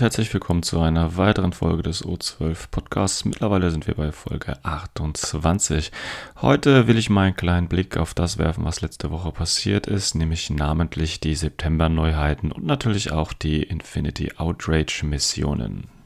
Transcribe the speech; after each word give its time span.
Herzlich 0.00 0.32
willkommen 0.32 0.62
zu 0.62 0.80
einer 0.80 1.18
weiteren 1.18 1.52
Folge 1.52 1.82
des 1.82 2.02
O12 2.02 2.70
Podcasts. 2.70 3.26
Mittlerweile 3.26 3.70
sind 3.70 3.86
wir 3.86 3.94
bei 3.94 4.12
Folge 4.12 4.56
28. 4.64 5.92
Heute 6.40 6.86
will 6.86 6.96
ich 6.96 7.10
mal 7.10 7.26
einen 7.26 7.36
kleinen 7.36 7.68
Blick 7.68 7.98
auf 7.98 8.14
das 8.14 8.38
werfen, 8.38 8.64
was 8.64 8.80
letzte 8.80 9.10
Woche 9.10 9.30
passiert 9.30 9.86
ist, 9.86 10.14
nämlich 10.14 10.48
namentlich 10.48 11.20
die 11.20 11.34
September-Neuheiten 11.34 12.50
und 12.50 12.64
natürlich 12.64 13.12
auch 13.12 13.34
die 13.34 13.62
Infinity 13.62 14.32
Outrage-Missionen. 14.38 15.99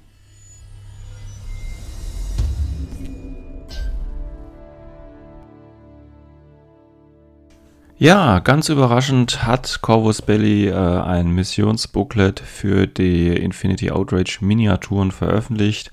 Ja, 7.96 8.40
ganz 8.40 8.70
überraschend 8.70 9.46
hat 9.46 9.78
Corvus 9.80 10.20
Belly 10.20 10.66
äh, 10.66 10.74
ein 10.74 11.30
Missionsbooklet 11.30 12.40
für 12.40 12.88
die 12.88 13.28
Infinity 13.28 13.92
Outrage 13.92 14.38
Miniaturen 14.40 15.12
veröffentlicht. 15.12 15.92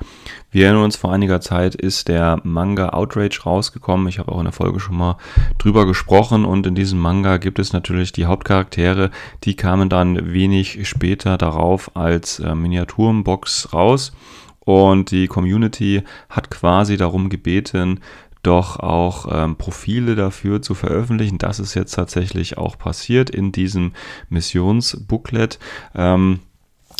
Wir 0.50 0.66
erinnern 0.66 0.86
uns, 0.86 0.95
vor 0.95 1.14
einiger 1.14 1.42
Zeit 1.42 1.76
ist 1.76 2.08
der 2.08 2.42
Manga 2.44 2.89
Outrage 2.89 3.44
rausgekommen. 3.45 4.08
Ich 4.08 4.17
habe 4.17 4.31
auch 4.31 4.39
in 4.39 4.45
der 4.45 4.52
Folge 4.52 4.80
schon 4.80 4.98
mal 4.98 5.17
drüber 5.59 5.86
gesprochen 5.86 6.44
und 6.44 6.66
in 6.66 6.73
diesem 6.73 6.98
Manga 6.98 7.38
gibt 7.38 7.59
es 7.59 7.72
natürlich 7.72 8.11
die 8.11 8.26
Hauptcharaktere, 8.26 9.11
die 9.44 9.56
kamen 9.56 9.88
dann 9.88 10.33
wenig 10.33 10.88
später 10.89 11.38
darauf 11.38 11.95
als 11.95 12.39
äh, 12.39 12.56
Miniaturenbox 12.56 13.73
raus. 13.73 14.11
Und 14.64 15.09
die 15.11 15.28
Community 15.28 16.04
hat 16.30 16.52
quasi 16.52 16.95
darum 16.98 17.30
gebeten, 17.30 18.00
doch 18.44 18.80
auch 18.80 19.28
ähm, 19.31 19.56
Profile 19.56 20.16
dafür 20.16 20.61
zu 20.61 20.73
veröffentlichen. 20.73 21.38
Das 21.38 21.59
ist 21.59 21.75
jetzt 21.75 21.94
tatsächlich 21.94 22.58
auch 22.58 22.78
passiert 22.78 23.30
in 23.30 23.52
diesem 23.52 23.94
Missionsbooklet. 24.30 25.59
Ähm, 25.95 26.39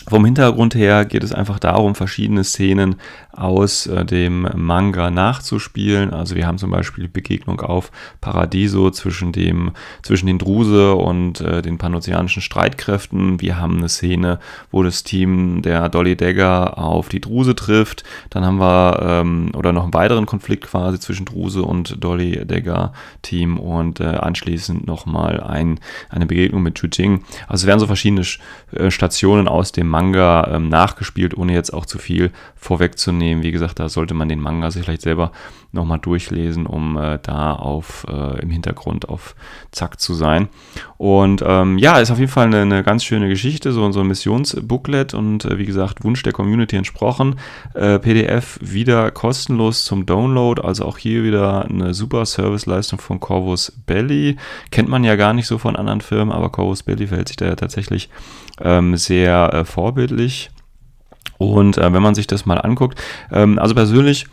vom 0.08 0.26
Hintergrund 0.26 0.76
her 0.76 1.06
geht 1.06 1.24
es 1.24 1.34
einfach 1.34 1.60
darum, 1.60 1.96
verschiedene 1.96 2.44
Szenen 2.44 2.96
aus 3.32 3.88
äh, 3.88 4.04
dem 4.04 4.48
Manga 4.56 5.12
nachzuspielen. 5.12 6.12
Also 6.12 6.36
wir 6.36 6.48
haben 6.48 6.58
zum 6.58 6.72
Beispiel 6.72 7.06
die 7.06 7.12
Begegnung 7.12 7.62
auf 7.62 7.92
Paradiso 8.20 8.90
zwischen, 8.92 9.32
dem, 9.32 9.72
zwischen 10.02 10.28
den 10.28 10.38
Druse 10.38 10.96
und 10.96 11.42
äh, 11.42 11.62
den 11.62 11.78
panozeanischen 11.78 12.42
Streitkräften. 12.42 13.42
Wir 13.42 13.60
haben 13.60 13.78
eine 13.78 13.90
Szene, 13.90 14.40
wo 14.72 14.82
das 14.84 15.04
Team 15.04 15.62
der 15.62 15.90
Dolly 15.90 16.16
Dagger 16.16 16.78
auf 16.78 17.10
die 17.10 17.22
Druse 17.22 17.56
trifft. 17.56 18.04
Dann 18.32 18.44
haben 18.44 18.58
wir, 18.58 19.00
ähm, 19.02 19.52
oder 19.56 19.72
noch 19.72 19.84
einen 19.84 19.94
weiteren 19.94 20.26
Konflikt 20.26 20.66
quasi 20.66 21.00
zwischen 21.00 21.26
Druse 21.26 21.62
und 21.64 22.04
Dolly 22.04 22.46
Dagger 22.46 22.94
Team 23.22 23.60
und 23.60 24.00
äh, 24.00 24.06
anschließend 24.06 24.88
nochmal 24.88 25.42
ein, 25.42 25.80
eine 26.10 26.26
Begegnung 26.26 26.64
mit 26.64 26.82
Jing. 26.98 27.24
Also 27.48 27.64
es 27.64 27.68
werden 27.68 27.80
so 27.80 27.88
verschiedene 27.88 28.26
äh, 28.72 28.90
Stationen 28.90 29.48
aus 29.48 29.72
dem 29.72 29.91
Manga 29.92 30.50
ähm, 30.52 30.70
nachgespielt, 30.70 31.38
ohne 31.38 31.54
jetzt 31.54 31.74
auch 31.74 31.86
zu 31.86 32.00
viel 32.00 32.32
vorwegzunehmen 32.56 33.22
nehmen. 33.22 33.44
Wie 33.44 33.52
gesagt, 33.52 33.80
da 33.80 33.90
sollte 33.90 34.14
man 34.14 34.30
den 34.30 34.40
Manga 34.40 34.72
sich 34.72 34.84
vielleicht 34.84 35.02
selber 35.02 35.32
nochmal 35.72 36.00
durchlesen, 36.00 36.66
um 36.66 36.98
äh, 36.98 37.20
da 37.22 37.54
auf 37.54 38.06
äh, 38.10 38.42
im 38.42 38.50
Hintergrund 38.50 39.08
auf 39.08 39.36
Zack 39.72 40.00
zu 40.00 40.14
sein. 40.14 40.50
Und 40.98 41.44
ähm, 41.46 41.78
ja, 41.78 42.00
ist 42.00 42.12
auf 42.12 42.20
jeden 42.20 42.32
Fall 42.32 42.48
eine, 42.48 42.62
eine, 42.62 42.84
ganz 42.84 43.04
schöne 43.04 43.30
Geschichte, 43.30 43.72
so, 43.72 43.90
so 43.92 44.02
ein 44.02 44.08
Missionsbooklet 44.08 45.14
und 45.14 45.46
äh, 45.46 45.58
wie 45.58 45.66
gesagt, 45.66 46.04
Wunsch 46.04 46.24
der 46.24 46.34
Community 46.34 46.76
entsprochen. 46.76 47.36
Äh, 47.74 48.00
PDF 48.00 48.60
wieder 48.62 49.12
kostenlos 49.12 49.86
zum 49.86 50.06
Download, 50.06 50.62
also 50.62 50.86
auch 50.86 50.98
hier 50.98 51.24
wieder 51.24 51.66
eine 51.66 51.94
super 51.94 52.26
Serviceleistung 52.26 53.00
von 53.00 53.20
Corvus 53.20 53.72
Belly. 53.86 54.36
Kennt 54.72 54.90
man 54.90 55.04
ja 55.06 55.16
gar 55.16 55.34
nicht 55.34 55.48
so 55.48 55.58
von 55.58 55.78
anderen 55.78 56.02
Firmen, 56.02 56.34
aber 56.34 56.50
Corvus 56.50 56.84
Belly 56.84 57.08
verhält 57.08 57.30
sich 57.30 57.38
da 57.38 57.46
ja 57.46 57.56
tatsächlich 57.56 58.10
ähm, 58.60 58.98
sehr 58.98 59.54
äh, 59.54 59.66
vorbildlich. 59.82 60.52
Und 61.40 61.80
äh, 61.80 61.92
wenn 61.92 62.04
man 62.04 62.14
sich 62.14 62.28
das 62.28 62.46
mal 62.46 62.60
anguckt, 62.60 63.02
ähm, 63.32 63.58
also 63.58 63.74
persönlich 63.74 64.28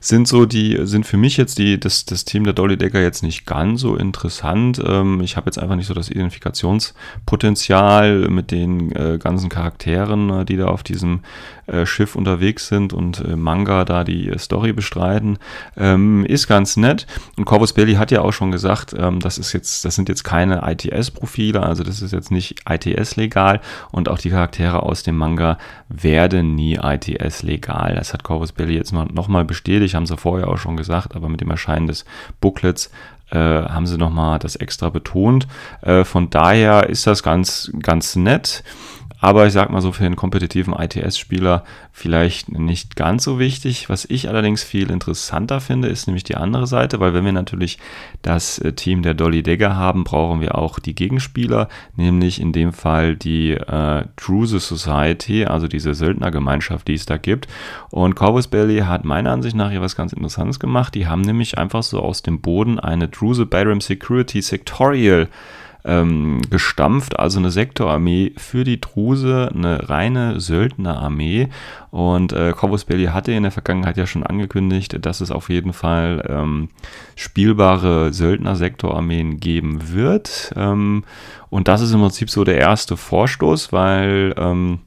sind 0.00 0.28
so 0.28 0.46
die, 0.46 0.78
sind 0.82 1.06
für 1.06 1.16
mich 1.16 1.36
jetzt 1.36 1.58
die, 1.58 1.78
das, 1.78 2.04
das 2.04 2.24
Team 2.24 2.42
der 2.44 2.52
Dolly 2.52 2.76
Decker 2.76 3.00
jetzt 3.00 3.22
nicht 3.22 3.46
ganz 3.46 3.80
so 3.80 3.96
interessant. 3.96 4.82
Ähm, 4.84 5.20
ich 5.20 5.36
habe 5.36 5.46
jetzt 5.46 5.58
einfach 5.58 5.76
nicht 5.76 5.86
so 5.86 5.94
das 5.94 6.10
Identifikationspotenzial 6.10 8.28
mit 8.28 8.50
den 8.50 8.90
äh, 8.92 9.18
ganzen 9.18 9.48
Charakteren, 9.48 10.30
äh, 10.30 10.44
die 10.44 10.56
da 10.56 10.66
auf 10.66 10.82
diesem 10.82 11.20
äh, 11.66 11.86
Schiff 11.86 12.16
unterwegs 12.16 12.68
sind 12.68 12.92
und 12.92 13.20
äh, 13.20 13.36
Manga 13.36 13.84
da 13.84 14.04
die 14.04 14.28
äh, 14.28 14.38
Story 14.38 14.72
bestreiten. 14.72 15.38
Ähm, 15.76 16.24
ist 16.26 16.48
ganz 16.48 16.76
nett. 16.76 17.06
Und 17.36 17.44
Corvus 17.44 17.72
Belli 17.72 17.94
hat 17.94 18.10
ja 18.10 18.22
auch 18.22 18.32
schon 18.32 18.50
gesagt, 18.50 18.94
ähm, 18.98 19.20
das 19.20 19.38
ist 19.38 19.52
jetzt, 19.52 19.84
das 19.84 19.94
sind 19.94 20.08
jetzt 20.08 20.24
keine 20.24 20.62
ITS-Profile, 20.68 21.62
also 21.62 21.84
das 21.84 22.02
ist 22.02 22.12
jetzt 22.12 22.30
nicht 22.30 22.62
ITS-legal 22.68 23.60
und 23.90 24.08
auch 24.08 24.18
die 24.18 24.30
Charaktere 24.30 24.82
aus 24.82 25.02
dem 25.02 25.16
Manga 25.16 25.58
werden 25.88 26.54
nie 26.54 26.78
ITS-legal. 26.82 27.94
Das 27.94 28.12
hat 28.12 28.24
Corvus 28.24 28.52
Belli 28.52 28.74
jetzt 28.74 28.92
nochmal 28.92 29.44
bestätigt, 29.44 29.81
haben 29.90 30.06
sie 30.06 30.16
vorher 30.16 30.48
auch 30.48 30.58
schon 30.58 30.76
gesagt, 30.76 31.14
aber 31.14 31.28
mit 31.28 31.40
dem 31.40 31.50
Erscheinen 31.50 31.86
des 31.86 32.04
Booklets 32.40 32.90
äh, 33.30 33.38
haben 33.38 33.86
sie 33.86 33.98
nochmal 33.98 34.38
das 34.38 34.56
extra 34.56 34.90
betont. 34.90 35.46
Äh, 35.80 36.04
von 36.04 36.30
daher 36.30 36.88
ist 36.88 37.06
das 37.06 37.22
ganz, 37.22 37.70
ganz 37.80 38.16
nett. 38.16 38.62
Aber 39.22 39.46
ich 39.46 39.52
sag 39.52 39.70
mal 39.70 39.80
so 39.80 39.92
für 39.92 40.02
den 40.02 40.16
kompetitiven 40.16 40.74
ITS-Spieler 40.74 41.62
vielleicht 41.92 42.50
nicht 42.50 42.96
ganz 42.96 43.22
so 43.22 43.38
wichtig. 43.38 43.88
Was 43.88 44.04
ich 44.04 44.28
allerdings 44.28 44.64
viel 44.64 44.90
interessanter 44.90 45.60
finde, 45.60 45.86
ist 45.86 46.08
nämlich 46.08 46.24
die 46.24 46.34
andere 46.34 46.66
Seite, 46.66 46.98
weil 46.98 47.14
wenn 47.14 47.24
wir 47.24 47.30
natürlich 47.30 47.78
das 48.22 48.58
äh, 48.58 48.72
Team 48.72 49.02
der 49.02 49.14
Dolly 49.14 49.44
Dagger 49.44 49.76
haben, 49.76 50.02
brauchen 50.02 50.40
wir 50.40 50.58
auch 50.58 50.80
die 50.80 50.96
Gegenspieler, 50.96 51.68
nämlich 51.94 52.40
in 52.40 52.52
dem 52.52 52.72
Fall 52.72 53.14
die 53.14 53.52
äh, 53.52 54.06
Druze 54.16 54.58
Society, 54.58 55.44
also 55.44 55.68
diese 55.68 55.94
Söldnergemeinschaft, 55.94 56.88
die 56.88 56.94
es 56.94 57.06
da 57.06 57.16
gibt. 57.16 57.46
Und 57.90 58.16
Corvus 58.16 58.48
Belly 58.48 58.80
hat 58.80 59.04
meiner 59.04 59.30
Ansicht 59.30 59.54
nach 59.54 59.70
hier 59.70 59.82
was 59.82 59.94
ganz 59.94 60.12
Interessantes 60.12 60.58
gemacht. 60.58 60.96
Die 60.96 61.06
haben 61.06 61.22
nämlich 61.22 61.58
einfach 61.58 61.84
so 61.84 62.00
aus 62.00 62.22
dem 62.22 62.40
Boden 62.40 62.80
eine 62.80 63.06
Druze 63.06 63.46
Bayram 63.46 63.80
Security 63.80 64.42
Sectorial 64.42 65.28
ähm, 65.84 66.42
gestampft, 66.48 67.18
also 67.18 67.38
eine 67.38 67.50
Sektorarmee 67.50 68.32
für 68.36 68.64
die 68.64 68.80
Druse, 68.80 69.50
eine 69.54 69.88
reine 69.88 70.40
Söldnerarmee. 70.40 71.48
Und 71.90 72.32
äh, 72.32 72.52
Corvus 72.52 72.84
Belli 72.84 73.06
hatte 73.06 73.32
in 73.32 73.42
der 73.42 73.52
Vergangenheit 73.52 73.96
ja 73.96 74.06
schon 74.06 74.22
angekündigt, 74.22 75.04
dass 75.04 75.20
es 75.20 75.30
auf 75.30 75.48
jeden 75.48 75.72
Fall 75.72 76.24
ähm, 76.28 76.68
spielbare 77.16 78.12
Söldner-Sektorarmeen 78.12 79.38
geben 79.38 79.92
wird. 79.92 80.52
Ähm, 80.56 81.04
und 81.50 81.68
das 81.68 81.82
ist 81.82 81.92
im 81.92 82.00
Prinzip 82.00 82.30
so 82.30 82.44
der 82.44 82.58
erste 82.58 82.96
Vorstoß, 82.96 83.72
weil 83.72 84.34
ähm, 84.38 84.80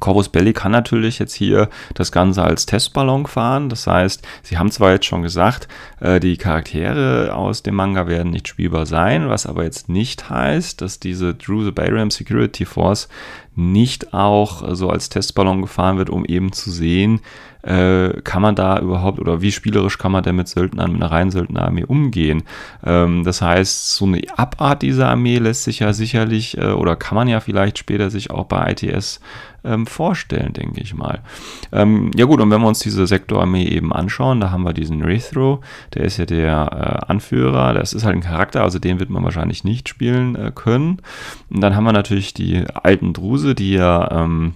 Corvus 0.00 0.28
Belli 0.28 0.52
kann 0.52 0.72
natürlich 0.72 1.18
jetzt 1.18 1.34
hier 1.34 1.68
das 1.94 2.12
Ganze 2.12 2.42
als 2.42 2.66
Testballon 2.66 3.26
fahren. 3.26 3.68
Das 3.68 3.86
heißt, 3.86 4.26
sie 4.42 4.58
haben 4.58 4.70
zwar 4.70 4.92
jetzt 4.92 5.06
schon 5.06 5.22
gesagt, 5.22 5.68
äh, 6.00 6.20
die 6.20 6.36
Charaktere 6.36 7.34
aus 7.34 7.62
dem 7.62 7.74
Manga 7.74 8.06
werden 8.06 8.32
nicht 8.32 8.48
spielbar 8.48 8.86
sein, 8.86 9.28
was 9.28 9.46
aber 9.46 9.64
jetzt 9.64 9.88
nicht 9.88 10.28
heißt, 10.30 10.80
dass 10.80 11.00
diese 11.00 11.34
Drew 11.34 11.64
the 11.64 11.70
Bayram 11.70 12.10
Security 12.10 12.64
Force 12.64 13.08
nicht 13.54 14.12
auch 14.12 14.74
so 14.74 14.90
als 14.90 15.08
Testballon 15.08 15.62
gefahren 15.62 15.96
wird, 15.96 16.10
um 16.10 16.24
eben 16.26 16.52
zu 16.52 16.70
sehen, 16.70 17.20
äh, 17.66 18.20
kann 18.22 18.42
man 18.42 18.54
da 18.54 18.78
überhaupt 18.78 19.18
oder 19.18 19.42
wie 19.42 19.52
spielerisch 19.52 19.98
kann 19.98 20.12
man 20.12 20.22
denn 20.22 20.36
mit 20.36 20.48
Söldnern, 20.48 20.92
mit 20.92 21.02
einer 21.02 21.10
reinen 21.10 21.30
Söldnerarmee 21.30 21.84
umgehen? 21.84 22.44
Ähm, 22.84 23.24
das 23.24 23.42
heißt, 23.42 23.96
so 23.96 24.06
eine 24.06 24.22
Abart 24.36 24.82
dieser 24.82 25.08
Armee 25.08 25.38
lässt 25.38 25.64
sich 25.64 25.80
ja 25.80 25.92
sicherlich 25.92 26.56
äh, 26.58 26.66
oder 26.72 26.96
kann 26.96 27.16
man 27.16 27.28
ja 27.28 27.40
vielleicht 27.40 27.78
später 27.78 28.10
sich 28.10 28.30
auch 28.30 28.44
bei 28.44 28.70
ITS 28.70 29.20
ähm, 29.64 29.86
vorstellen, 29.86 30.52
denke 30.52 30.80
ich 30.80 30.94
mal. 30.94 31.20
Ähm, 31.72 32.12
ja 32.14 32.24
gut, 32.24 32.40
und 32.40 32.50
wenn 32.50 32.60
wir 32.60 32.68
uns 32.68 32.78
diese 32.78 33.06
Sektorarmee 33.06 33.64
eben 33.64 33.92
anschauen, 33.92 34.40
da 34.40 34.50
haben 34.50 34.62
wir 34.62 34.72
diesen 34.72 35.02
Rethro, 35.02 35.60
der 35.94 36.04
ist 36.04 36.18
ja 36.18 36.24
der 36.24 37.02
äh, 37.06 37.10
Anführer, 37.10 37.74
das 37.74 37.92
ist 37.92 38.04
halt 38.04 38.14
ein 38.14 38.22
Charakter, 38.22 38.62
also 38.62 38.78
den 38.78 39.00
wird 39.00 39.10
man 39.10 39.24
wahrscheinlich 39.24 39.64
nicht 39.64 39.88
spielen 39.88 40.36
äh, 40.36 40.52
können. 40.54 41.02
Und 41.50 41.60
dann 41.60 41.74
haben 41.74 41.84
wir 41.84 41.92
natürlich 41.92 42.32
die 42.32 42.64
alten 42.74 43.12
Druse, 43.12 43.54
die 43.54 43.72
ja 43.72 44.08
ähm, 44.12 44.54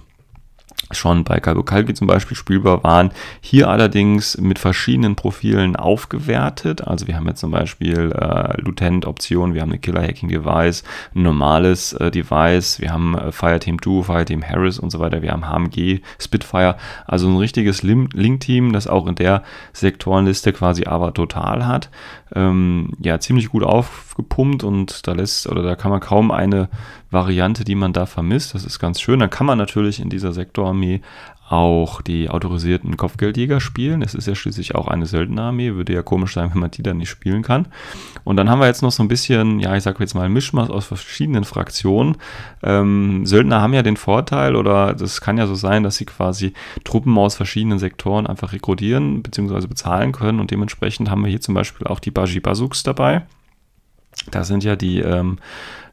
schon 0.93 1.25
bei 1.25 1.39
Kalbokalki 1.41 1.95
zum 1.95 2.07
Beispiel 2.07 2.37
spielbar 2.37 2.83
waren. 2.83 3.11
Hier 3.41 3.69
allerdings 3.69 4.37
mit 4.39 4.59
verschiedenen 4.59 5.15
Profilen 5.15 5.77
aufgewertet. 5.77 6.87
Also 6.87 7.07
wir 7.07 7.17
haben 7.17 7.29
jetzt 7.29 7.41
zum 7.41 7.51
Beispiel 7.51 8.13
äh, 8.13 8.61
Lieutenant-Option, 8.61 9.55
wir 9.55 9.63
haben 9.63 9.71
eine 9.71 9.79
Killer-Hacking-Device, 9.79 10.83
ein 11.15 11.23
normales 11.23 11.93
äh, 11.95 12.11
Device, 12.11 12.81
wir 12.81 12.93
haben 12.93 13.17
äh, 13.17 13.33
Fireteam 13.33 13.79
Duo, 13.79 14.03
Fireteam 14.03 14.43
Harris 14.43 14.79
und 14.79 14.91
so 14.91 14.99
weiter, 14.99 15.23
wir 15.23 15.33
haben 15.33 15.49
HMG, 15.49 16.01
Spitfire, 16.19 16.77
also 17.07 17.29
ein 17.29 17.37
richtiges 17.37 17.83
Link-Team, 17.83 18.73
das 18.73 18.87
auch 18.87 19.07
in 19.07 19.15
der 19.15 19.43
Sektorenliste 19.73 20.53
quasi 20.53 20.85
aber 20.85 21.15
total 21.15 21.67
hat. 21.67 21.91
Ähm, 22.35 22.93
ja, 23.01 23.19
ziemlich 23.19 23.49
gut 23.49 23.63
aufgepumpt 23.63 24.63
und 24.63 25.07
da 25.07 25.13
lässt 25.13 25.49
oder 25.49 25.63
da 25.63 25.75
kann 25.75 25.91
man 25.91 26.01
kaum 26.01 26.31
eine 26.31 26.69
Variante, 27.11 27.65
die 27.65 27.75
man 27.75 27.93
da 27.93 28.07
vermisst. 28.07 28.55
Das 28.55 28.65
ist 28.65 28.79
ganz 28.79 29.01
schön. 29.01 29.21
Dann 29.21 29.31
kann 29.31 29.47
man 29.47 29.59
natürlich 29.59 30.01
in 30.01 30.11
dieser 30.11 30.33
Sektorarmee 30.33 31.01
auch 31.51 32.01
die 32.01 32.31
autorisierten 32.31 32.97
Kopfgeldjäger 32.97 33.61
spielen. 33.61 34.03
Es 34.03 34.15
ist 34.15 34.29
ja 34.29 34.37
schließlich 34.37 34.77
auch 34.77 34.87
eine 34.87 35.07
Söldnerarmee. 35.07 35.75
Würde 35.75 35.93
ja 35.93 36.03
komisch 36.03 36.35
sein, 36.35 36.51
wenn 36.53 36.61
man 36.61 36.71
die 36.71 36.85
dann 36.85 36.99
nicht 36.99 37.11
spielen 37.11 37.43
kann. 37.43 37.67
Und 38.23 38.37
dann 38.37 38.49
haben 38.49 38.61
wir 38.61 38.67
jetzt 38.67 38.83
noch 38.83 38.93
so 38.93 39.03
ein 39.03 39.09
bisschen, 39.09 39.59
ja, 39.59 39.75
ich 39.75 39.83
sage 39.83 39.99
jetzt 39.99 40.15
mal, 40.15 40.29
Mischmasch 40.29 40.71
aus 40.71 40.87
verschiedenen 40.87 41.43
Fraktionen. 41.43 42.17
Ähm, 42.63 43.27
Söldner 43.27 43.61
haben 43.61 43.75
ja 43.75 43.83
den 43.83 43.97
Vorteil, 43.97 44.55
oder 44.55 44.95
das 44.95 45.21
kann 45.21 45.39
ja 45.39 45.49
so 45.49 45.57
sein, 45.57 45.83
dass 45.83 45.97
sie 45.97 46.05
quasi 46.07 46.53
Truppen 46.85 47.19
aus 47.19 47.35
verschiedenen 47.35 47.81
Sektoren 47.81 48.29
einfach 48.29 48.53
rekrutieren 48.53 49.25
bzw. 49.25 49.67
bezahlen 49.67 50.13
können. 50.13 50.39
Und 50.39 50.53
dementsprechend 50.53 51.11
haben 51.11 51.23
wir 51.23 51.31
hier 51.31 51.41
zum 51.41 51.55
Beispiel 51.55 51.89
auch 51.89 51.99
die 51.99 52.13
Baji 52.13 52.41
dabei. 52.85 53.23
Das 54.31 54.49
sind 54.49 54.65
ja 54.65 54.77
die 54.77 55.01
ähm, 55.01 55.39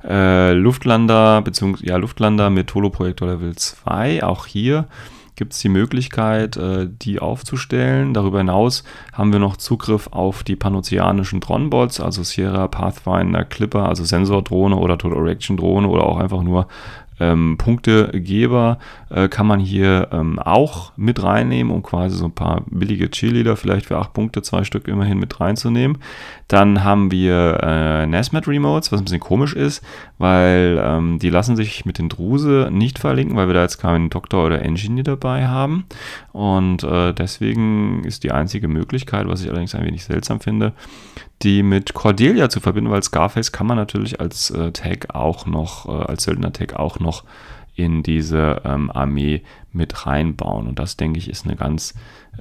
äh, 0.04 0.54
Luftlander, 0.54 1.42
beziehungsweise 1.42 1.88
ja, 1.88 1.98
Luftlander 1.98 2.50
mit 2.50 2.74
Holoprojektor 2.74 3.28
Level 3.28 3.56
2. 3.56 4.24
Auch 4.24 4.46
hier 4.46 4.88
gibt 5.36 5.54
es 5.54 5.60
die 5.60 5.70
Möglichkeit, 5.70 6.58
äh, 6.58 6.90
die 6.90 7.20
aufzustellen. 7.20 8.14
Darüber 8.14 8.40
hinaus 8.40 8.84
haben 9.14 9.32
wir 9.32 9.40
noch 9.40 9.56
Zugriff 9.56 10.08
auf 10.12 10.44
die 10.44 10.56
panozeanischen 10.56 11.40
Tronbots, 11.40 12.02
also 12.02 12.24
Sierra, 12.24 12.68
Pathfinder, 12.68 13.46
Clipper, 13.46 13.88
also 13.88 14.04
Sensordrohne 14.04 14.76
oder 14.76 14.98
Total 14.98 15.20
Erection 15.20 15.56
Drohne 15.56 15.88
oder 15.88 16.04
auch 16.04 16.18
einfach 16.18 16.42
nur 16.42 16.68
ähm, 17.20 17.58
Punktegeber 17.58 18.80
äh, 19.10 19.28
kann 19.28 19.48
man 19.48 19.60
hier 19.60 20.10
ähm, 20.12 20.40
auch 20.40 20.92
mit 20.98 21.24
reinnehmen, 21.24 21.74
um 21.74 21.84
quasi 21.84 22.18
so 22.18 22.26
ein 22.26 22.32
paar 22.32 22.64
billige 22.68 23.10
Cheerleader 23.10 23.56
vielleicht 23.56 23.88
für 23.88 23.98
8 23.98 24.14
Punkte, 24.14 24.42
zwei 24.42 24.64
Stück 24.64 24.88
immerhin 24.88 25.20
mit 25.20 25.40
reinzunehmen. 25.40 25.98
Dann 26.48 26.84
haben 26.84 27.12
wir 27.12 27.60
äh, 27.62 28.08
Nesmet 28.08 28.48
Remotes, 28.48 28.92
was 28.92 29.02
ein 29.02 29.06
bisschen 29.06 29.20
komisch 29.20 29.54
ist, 29.54 29.84
weil 30.18 30.82
ähm, 30.82 31.20
die 31.20 31.30
lassen 31.30 31.56
sich 31.56 31.86
mit 31.86 32.00
den 32.00 32.10
Druse 32.10 32.70
nicht 32.72 33.00
verlinken, 33.00 33.36
weil 33.36 33.48
wir 33.48 33.54
da 33.54 33.62
jetzt 33.62 33.78
keinen 33.78 34.10
Doktor 34.10 34.46
oder 34.46 34.62
Engineer 34.62 35.04
dabei 35.04 35.48
haben. 35.48 35.86
Und 36.32 36.84
äh, 36.84 37.14
deswegen 37.14 38.04
ist 38.04 38.24
die 38.24 38.32
einzige 38.32 38.68
Möglichkeit, 38.68 39.28
was 39.28 39.42
ich 39.42 39.50
allerdings 39.50 39.76
ein 39.76 39.86
wenig 39.86 40.04
seltsam 40.04 40.40
finde, 40.40 40.74
die 41.44 41.62
mit 41.62 41.94
Cordelia 41.94 42.50
zu 42.50 42.60
verbinden, 42.60 42.90
weil 42.90 43.04
Scarface 43.04 43.52
kann 43.52 43.68
man 43.68 43.78
natürlich 43.78 44.20
als 44.20 44.50
äh, 44.50 44.72
Tag 44.72 45.14
auch 45.14 45.46
noch, 45.46 45.88
äh, 45.88 46.06
als 46.06 46.24
Söldner-Tag 46.24 46.76
auch 46.76 47.00
noch 47.00 47.24
in 47.78 48.04
diese 48.04 48.62
ähm, 48.66 48.92
Armee 48.92 49.44
mit 49.72 50.06
reinbauen. 50.06 50.68
Und 50.68 50.80
das, 50.80 50.98
denke 50.98 51.20
ich, 51.20 51.30
ist 51.30 51.46
eine 51.46 51.56
ganz 51.56 51.94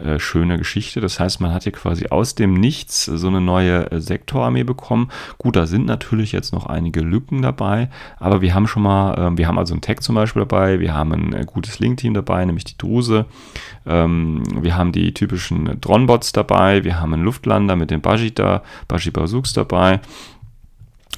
äh, 0.03 0.19
schöne 0.19 0.57
Geschichte. 0.57 1.01
Das 1.01 1.21
heißt, 1.21 1.41
man 1.41 1.53
hat 1.53 1.65
hier 1.65 1.73
quasi 1.73 2.07
aus 2.09 2.35
dem 2.35 2.55
Nichts 2.55 3.05
so 3.05 3.29
eine 3.29 3.43
neue 3.43 3.91
äh, 3.91 4.01
Sektorarmee 4.01 4.65
bekommen. 4.65 5.11
Gut, 5.37 5.57
da 5.57 5.67
sind 5.67 5.87
natürlich 5.87 6.33
jetzt 6.33 6.53
noch 6.53 6.67
einige 6.67 7.01
Lücken 7.01 7.43
dabei, 7.43 7.91
aber 8.19 8.41
wir 8.41 8.55
haben 8.55 8.67
schon 8.67 8.83
mal, 8.83 9.33
äh, 9.33 9.39
wir 9.39 9.47
haben 9.47 9.59
also 9.59 9.75
ein 9.75 9.83
Tag 9.83 10.03
zum 10.03 10.15
Beispiel 10.15 10.41
dabei, 10.41 10.81
wir 10.81 10.95
haben 10.95 11.13
ein 11.13 11.33
äh, 11.35 11.45
gutes 11.47 11.79
Link-Team 11.79 12.15
dabei, 12.15 12.45
nämlich 12.45 12.65
die 12.65 12.79
Druse. 12.79 13.27
Ähm, 13.87 14.43
wir 14.63 14.75
haben 14.77 14.93
die 14.93 15.13
typischen 15.13 15.81
Dronbots 15.81 16.33
dabei, 16.33 16.83
wir 16.85 17.01
haben 17.01 17.13
einen 17.13 17.25
Luftlander 17.25 17.77
mit 17.77 17.91
den 17.91 18.01
Bajita, 18.01 18.63
Bajibasuks 18.89 19.53
dabei. 19.53 20.01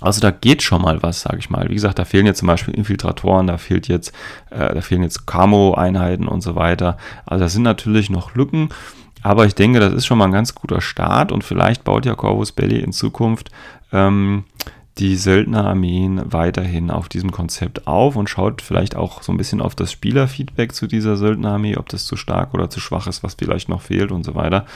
Also 0.01 0.21
da 0.21 0.31
geht 0.31 0.63
schon 0.63 0.83
mal 0.83 1.03
was, 1.03 1.23
sage 1.23 1.39
ich 1.39 1.51
mal. 1.51 1.69
Wie 1.69 1.75
gesagt, 1.75 1.99
da 1.99 2.05
fehlen 2.05 2.27
jetzt 2.27 2.39
zum 2.39 2.49
Beispiel 2.49 2.75
Infiltratoren, 2.75 3.47
da 3.49 3.59
fehlt 3.59 3.89
jetzt, 3.89 4.13
äh, 4.51 4.75
da 4.75 4.81
fehlen 4.81 5.03
jetzt 5.03 5.27
Camo-Einheiten 5.27 6.29
und 6.29 6.41
so 6.41 6.55
weiter. 6.55 6.97
Also 7.27 7.45
da 7.45 7.49
sind 7.49 7.63
natürlich 7.63 8.09
noch 8.09 8.35
Lücken, 8.35 8.69
aber 9.23 9.47
ich 9.47 9.55
denke, 9.55 9.81
das 9.81 9.93
ist 9.93 10.07
schon 10.07 10.19
mal 10.19 10.27
ein 10.27 10.33
ganz 10.33 10.55
guter 10.55 10.81
Start 10.81 11.33
und 11.33 11.43
vielleicht 11.43 11.85
baut 11.85 12.07
ja 12.07 12.15
Corvus 12.15 12.53
Belli 12.53 12.79
in 12.79 12.93
Zukunft 12.93 13.51
ähm, 13.93 14.45
die 14.99 15.17
Söldnerarmeen 15.17 16.33
weiterhin 16.33 16.91
auf 16.91 17.09
diesem 17.09 17.31
Konzept 17.31 17.87
auf 17.87 18.17
und 18.17 18.29
schaut 18.29 18.63
vielleicht 18.63 18.97
auch 18.97 19.23
so 19.23 19.33
ein 19.33 19.37
bisschen 19.39 19.61
auf 19.61 19.75
das 19.75 19.93
Spielerfeedback 19.93 20.75
zu 20.75 20.87
dieser 20.87 21.17
Söldnerarmee, 21.17 21.77
ob 21.77 21.89
das 21.89 22.05
zu 22.05 22.17
stark 22.17 22.53
oder 22.53 22.69
zu 22.69 22.81
schwach 22.81 23.07
ist, 23.07 23.23
was 23.23 23.35
vielleicht 23.35 23.69
noch 23.69 23.81
fehlt 23.81 24.11
und 24.11 24.25
so 24.25 24.35
weiter. 24.35 24.67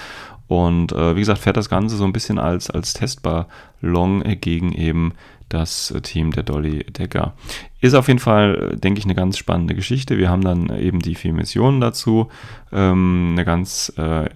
Und 0.47 0.93
äh, 0.93 1.17
wie 1.17 1.21
gesagt, 1.21 1.41
fährt 1.41 1.57
das 1.57 1.69
Ganze 1.69 1.97
so 1.97 2.05
ein 2.05 2.13
bisschen 2.13 2.39
als, 2.39 2.71
als 2.71 2.93
Testballon 2.93 4.23
gegen 4.41 4.73
eben 4.73 5.15
das 5.49 5.95
Team 6.03 6.31
der 6.31 6.43
Dolly 6.43 6.85
Decker. 6.85 7.35
Ist 7.81 7.95
auf 7.95 8.09
jeden 8.09 8.21
Fall, 8.21 8.77
denke 8.77 8.99
ich, 8.99 9.05
eine 9.05 9.15
ganz 9.15 9.39
spannende 9.39 9.75
Geschichte. 9.75 10.19
Wir 10.19 10.31
haben 10.31 10.43
dann 10.43 10.69
eben 10.79 11.01
die 11.01 11.15
vier 11.15 11.33
Missionen 11.33 11.81
dazu. 11.81 12.29
Ähm, 12.73 13.31
eine 13.33 13.45
ganz 13.45 13.93
äh, 13.97 14.29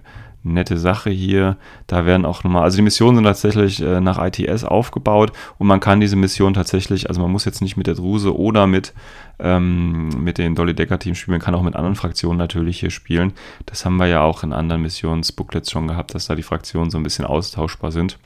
nette 0.53 0.77
Sache 0.77 1.09
hier. 1.09 1.57
Da 1.87 2.05
werden 2.05 2.25
auch 2.25 2.43
nochmal, 2.43 2.63
also 2.63 2.77
die 2.77 2.83
Missionen 2.83 3.17
sind 3.17 3.25
tatsächlich 3.25 3.81
äh, 3.81 3.99
nach 4.01 4.23
ITS 4.23 4.63
aufgebaut 4.63 5.31
und 5.57 5.67
man 5.67 5.79
kann 5.79 5.99
diese 5.99 6.15
Mission 6.15 6.53
tatsächlich, 6.53 7.09
also 7.09 7.21
man 7.21 7.31
muss 7.31 7.45
jetzt 7.45 7.61
nicht 7.61 7.77
mit 7.77 7.87
der 7.87 7.95
Druse 7.95 8.37
oder 8.37 8.67
mit, 8.67 8.93
ähm, 9.39 10.09
mit 10.23 10.37
den 10.37 10.55
Dolly 10.55 10.73
Decker 10.73 10.99
Team 10.99 11.15
spielen, 11.15 11.33
man 11.33 11.41
kann 11.41 11.55
auch 11.55 11.63
mit 11.63 11.75
anderen 11.75 11.95
Fraktionen 11.95 12.37
natürlich 12.37 12.79
hier 12.79 12.91
spielen. 12.91 13.33
Das 13.65 13.85
haben 13.85 13.97
wir 13.97 14.07
ja 14.07 14.21
auch 14.21 14.43
in 14.43 14.53
anderen 14.53 14.81
Missionsbooklets 14.81 15.71
schon 15.71 15.87
gehabt, 15.87 16.15
dass 16.15 16.27
da 16.27 16.35
die 16.35 16.43
Fraktionen 16.43 16.89
so 16.89 16.97
ein 16.97 17.03
bisschen 17.03 17.25
austauschbar 17.25 17.91
sind. 17.91 18.17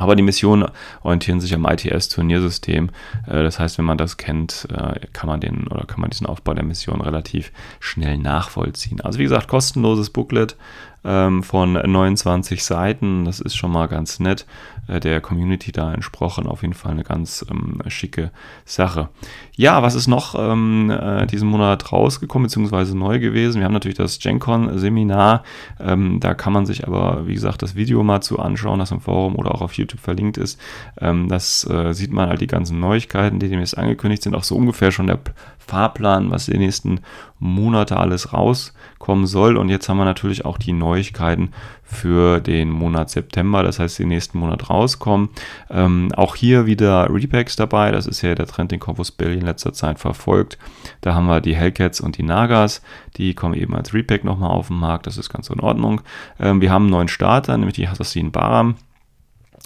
Aber 0.00 0.16
die 0.16 0.22
Missionen 0.22 0.66
orientieren 1.02 1.40
sich 1.40 1.54
am 1.54 1.66
ITS-Turniersystem. 1.66 2.88
Äh, 3.26 3.42
das 3.42 3.58
heißt, 3.58 3.76
wenn 3.76 3.84
man 3.84 3.98
das 3.98 4.16
kennt, 4.16 4.66
äh, 4.72 4.98
kann 5.12 5.28
man 5.28 5.40
den 5.40 5.66
oder 5.68 5.84
kann 5.84 6.00
man 6.00 6.08
diesen 6.08 6.26
Aufbau 6.26 6.54
der 6.54 6.64
Mission 6.64 7.02
relativ 7.02 7.52
schnell 7.80 8.16
nachvollziehen. 8.16 9.02
Also 9.02 9.18
wie 9.18 9.24
gesagt, 9.24 9.46
kostenloses 9.46 10.08
Booklet 10.08 10.56
ähm, 11.04 11.42
von 11.42 11.74
29 11.74 12.64
Seiten. 12.64 13.26
Das 13.26 13.40
ist 13.40 13.56
schon 13.56 13.72
mal 13.72 13.88
ganz 13.88 14.20
nett. 14.20 14.46
Äh, 14.90 15.00
der 15.00 15.20
Community 15.20 15.72
da 15.72 15.92
entsprochen. 15.94 16.46
Auf 16.46 16.62
jeden 16.62 16.74
Fall 16.74 16.92
eine 16.92 17.04
ganz 17.04 17.44
ähm, 17.50 17.78
schicke 17.88 18.30
Sache. 18.64 19.08
Ja, 19.54 19.82
was 19.82 19.94
ist 19.94 20.08
noch 20.08 20.34
ähm, 20.36 20.90
äh, 20.90 21.26
diesen 21.26 21.48
Monat 21.48 21.92
rausgekommen, 21.92 22.46
beziehungsweise 22.46 22.96
neu 22.96 23.20
gewesen? 23.20 23.58
Wir 23.58 23.66
haben 23.66 23.72
natürlich 23.72 23.98
das 23.98 24.18
GenCon-Seminar. 24.18 25.44
Ähm, 25.78 26.18
da 26.20 26.34
kann 26.34 26.52
man 26.52 26.66
sich 26.66 26.86
aber, 26.86 27.26
wie 27.26 27.34
gesagt, 27.34 27.62
das 27.62 27.76
Video 27.76 28.02
mal 28.02 28.20
zu 28.20 28.38
anschauen, 28.38 28.80
das 28.80 28.90
im 28.90 29.00
Forum 29.00 29.36
oder 29.36 29.54
auch 29.54 29.62
auf 29.62 29.74
YouTube 29.74 30.00
verlinkt 30.00 30.38
ist. 30.38 30.60
Ähm, 31.00 31.28
das 31.28 31.68
äh, 31.68 31.92
sieht 31.92 32.12
man 32.12 32.28
halt 32.28 32.40
die 32.40 32.46
ganzen 32.46 32.80
Neuigkeiten, 32.80 33.38
die 33.38 33.48
demnächst 33.48 33.78
angekündigt 33.78 34.22
sind. 34.22 34.34
Auch 34.34 34.44
so 34.44 34.56
ungefähr 34.56 34.90
schon 34.90 35.06
der 35.06 35.20
Fahrplan, 35.58 36.30
was 36.30 36.46
die 36.46 36.58
nächsten 36.58 37.00
Monate 37.40 37.96
alles 37.96 38.32
rauskommen 38.32 39.26
soll. 39.26 39.56
Und 39.56 39.70
jetzt 39.70 39.88
haben 39.88 39.96
wir 39.96 40.04
natürlich 40.04 40.44
auch 40.44 40.58
die 40.58 40.72
Neuigkeiten 40.72 41.50
für 41.82 42.38
den 42.38 42.70
Monat 42.70 43.10
September, 43.10 43.64
das 43.64 43.80
heißt, 43.80 43.98
den 43.98 44.08
nächsten 44.08 44.38
Monat 44.38 44.70
rauskommen. 44.70 45.30
Ähm, 45.70 46.12
auch 46.14 46.36
hier 46.36 46.66
wieder 46.66 47.12
Repacks 47.12 47.56
dabei, 47.56 47.90
das 47.90 48.06
ist 48.06 48.22
ja 48.22 48.34
der 48.34 48.46
Trend, 48.46 48.70
den 48.70 48.78
Corvus 48.78 49.10
Belli 49.10 49.38
in 49.38 49.44
letzter 49.44 49.72
Zeit 49.72 49.98
verfolgt. 49.98 50.58
Da 51.00 51.14
haben 51.14 51.26
wir 51.26 51.40
die 51.40 51.56
Hellcats 51.56 52.00
und 52.00 52.18
die 52.18 52.22
Nagas, 52.22 52.82
die 53.16 53.34
kommen 53.34 53.54
eben 53.54 53.74
als 53.74 53.92
Repack 53.92 54.22
nochmal 54.22 54.50
auf 54.50 54.68
den 54.68 54.78
Markt, 54.78 55.06
das 55.06 55.16
ist 55.16 55.30
ganz 55.30 55.50
in 55.50 55.60
Ordnung. 55.60 56.02
Ähm, 56.38 56.60
wir 56.60 56.70
haben 56.70 56.84
einen 56.84 56.92
neuen 56.92 57.08
Starter, 57.08 57.56
nämlich 57.56 57.74
die 57.74 57.88
Assassin 57.88 58.30
Baram. 58.30 58.76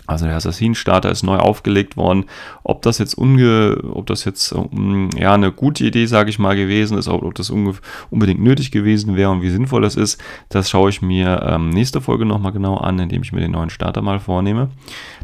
Also 0.07 0.27
der 0.27 0.37
Assassin-Starter 0.37 1.11
ist 1.11 1.23
neu 1.23 1.39
aufgelegt 1.39 1.97
worden. 1.97 2.27
Ob 2.63 2.83
das 2.83 2.99
jetzt 2.99 3.15
unge, 3.15 3.79
ob 3.93 4.07
das 4.07 4.25
jetzt 4.25 4.53
um, 4.53 5.09
ja 5.17 5.33
eine 5.33 5.51
gute 5.51 5.85
Idee, 5.85 6.05
sage 6.07 6.29
ich 6.29 6.39
mal, 6.39 6.57
gewesen 6.57 6.99
ist, 6.99 7.09
ob, 7.09 7.23
ob 7.23 7.35
das 7.35 7.51
unbedingt 7.51 8.43
nötig 8.43 8.71
gewesen 8.71 9.17
wäre 9.17 9.31
und 9.31 9.41
wie 9.43 9.51
sinnvoll 9.51 9.81
das 9.83 9.97
ist, 9.97 10.23
das 10.51 10.69
schaue 10.69 10.91
ich 10.91 11.01
mir 11.01 11.43
ähm, 11.49 11.71
nächste 11.71 12.03
Folge 12.03 12.27
nochmal 12.27 12.53
genau 12.53 12.77
an, 12.77 12.99
indem 12.99 13.23
ich 13.23 13.33
mir 13.33 13.41
den 13.41 13.53
neuen 13.53 13.71
Starter 13.71 14.03
mal 14.03 14.21
vornehme. 14.21 14.69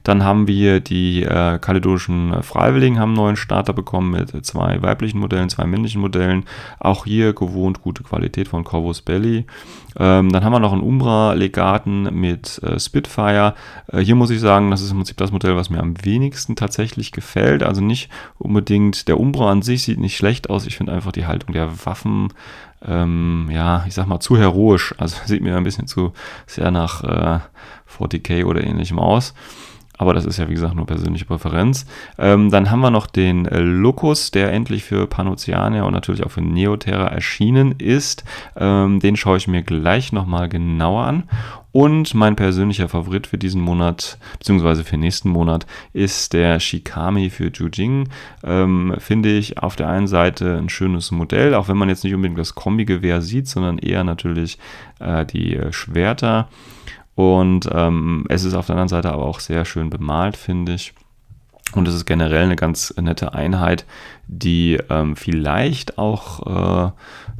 Dann 0.02 0.24
haben 0.24 0.46
wir 0.46 0.80
die 0.80 1.24
äh, 1.24 1.58
kaledonischen 1.58 2.42
Freiwilligen 2.42 2.98
haben 2.98 3.10
einen 3.10 3.16
neuen 3.16 3.36
Starter 3.36 3.74
bekommen 3.74 4.10
mit 4.12 4.46
zwei 4.46 4.80
weiblichen 4.82 5.18
Modellen, 5.18 5.50
zwei 5.50 5.66
männlichen 5.66 6.00
Modellen. 6.00 6.44
Auch 6.78 7.04
hier 7.04 7.34
gewohnt 7.34 7.82
gute 7.82 8.02
Qualität 8.02 8.48
von 8.48 8.64
Corvus 8.64 9.02
Belly. 9.02 9.44
Ähm, 9.98 10.30
dann 10.30 10.44
haben 10.44 10.52
wir 10.52 10.60
noch 10.60 10.72
einen 10.72 10.82
Umbra-Legaten 10.82 12.14
mit 12.18 12.62
äh, 12.62 12.78
Spitfire. 12.78 13.54
Äh, 13.88 14.00
hier 14.00 14.14
muss 14.14 14.30
ich 14.30 14.40
sagen, 14.40 14.69
das 14.70 14.80
ist 14.80 14.90
im 14.90 14.98
Prinzip 14.98 15.16
das 15.16 15.32
Modell, 15.32 15.56
was 15.56 15.70
mir 15.70 15.80
am 15.80 15.94
wenigsten 16.04 16.56
tatsächlich 16.56 17.12
gefällt. 17.12 17.62
Also 17.62 17.80
nicht 17.80 18.10
unbedingt, 18.38 19.08
der 19.08 19.18
Umbra 19.18 19.50
an 19.50 19.62
sich 19.62 19.82
sieht 19.82 19.98
nicht 19.98 20.16
schlecht 20.16 20.50
aus. 20.50 20.66
Ich 20.66 20.76
finde 20.76 20.92
einfach 20.92 21.12
die 21.12 21.26
Haltung 21.26 21.52
der 21.52 21.86
Waffen, 21.86 22.32
ähm, 22.86 23.48
ja, 23.52 23.84
ich 23.86 23.94
sag 23.94 24.06
mal, 24.06 24.20
zu 24.20 24.36
heroisch. 24.36 24.94
Also 24.98 25.16
sieht 25.26 25.42
mir 25.42 25.56
ein 25.56 25.64
bisschen 25.64 25.86
zu 25.86 26.12
sehr 26.46 26.70
nach 26.70 27.04
äh, 27.04 27.40
40k 27.98 28.44
oder 28.44 28.64
ähnlichem 28.64 28.98
aus. 28.98 29.34
Aber 30.00 30.14
das 30.14 30.24
ist 30.24 30.38
ja, 30.38 30.48
wie 30.48 30.54
gesagt, 30.54 30.74
nur 30.74 30.86
persönliche 30.86 31.26
Präferenz. 31.26 31.84
Ähm, 32.16 32.50
dann 32.50 32.70
haben 32.70 32.80
wir 32.80 32.90
noch 32.90 33.06
den 33.06 33.44
äh, 33.44 33.58
Locus, 33.58 34.30
der 34.30 34.50
endlich 34.50 34.82
für 34.82 35.06
Panoceania 35.06 35.82
und 35.82 35.92
natürlich 35.92 36.24
auch 36.24 36.30
für 36.30 36.40
Neoterra 36.40 37.08
erschienen 37.08 37.72
ist. 37.72 38.24
Ähm, 38.56 39.00
den 39.00 39.16
schaue 39.16 39.36
ich 39.36 39.46
mir 39.46 39.62
gleich 39.62 40.10
nochmal 40.10 40.48
genauer 40.48 41.04
an. 41.04 41.24
Und 41.72 42.14
mein 42.14 42.36
persönlicher 42.36 42.88
Favorit 42.88 43.26
für 43.28 43.38
diesen 43.38 43.60
Monat, 43.60 44.18
beziehungsweise 44.38 44.82
für 44.82 44.96
nächsten 44.96 45.30
Monat, 45.30 45.66
ist 45.92 46.32
der 46.32 46.58
Shikami 46.58 47.30
für 47.30 47.48
Jujing. 47.48 48.08
Ähm, 48.42 48.96
Finde 48.98 49.30
ich 49.30 49.58
auf 49.58 49.76
der 49.76 49.88
einen 49.88 50.08
Seite 50.08 50.58
ein 50.58 50.68
schönes 50.68 51.10
Modell, 51.12 51.54
auch 51.54 51.68
wenn 51.68 51.76
man 51.76 51.88
jetzt 51.88 52.02
nicht 52.02 52.14
unbedingt 52.14 52.38
das 52.38 52.54
Kombi-Gewehr 52.54 53.22
sieht, 53.22 53.46
sondern 53.46 53.78
eher 53.78 54.02
natürlich 54.02 54.58
äh, 54.98 55.24
die 55.24 55.54
äh, 55.54 55.72
Schwerter. 55.72 56.48
Und 57.14 57.68
ähm, 57.72 58.24
es 58.28 58.44
ist 58.44 58.54
auf 58.54 58.66
der 58.66 58.74
anderen 58.74 58.88
Seite 58.88 59.12
aber 59.12 59.26
auch 59.26 59.40
sehr 59.40 59.64
schön 59.64 59.90
bemalt, 59.90 60.36
finde 60.36 60.74
ich. 60.74 60.92
Und 61.72 61.86
es 61.86 61.94
ist 61.94 62.06
generell 62.06 62.44
eine 62.44 62.56
ganz 62.56 62.92
nette 63.00 63.32
Einheit, 63.34 63.84
die 64.26 64.78
ähm, 64.88 65.14
vielleicht 65.14 65.98
auch 65.98 66.88
äh, 66.88 66.92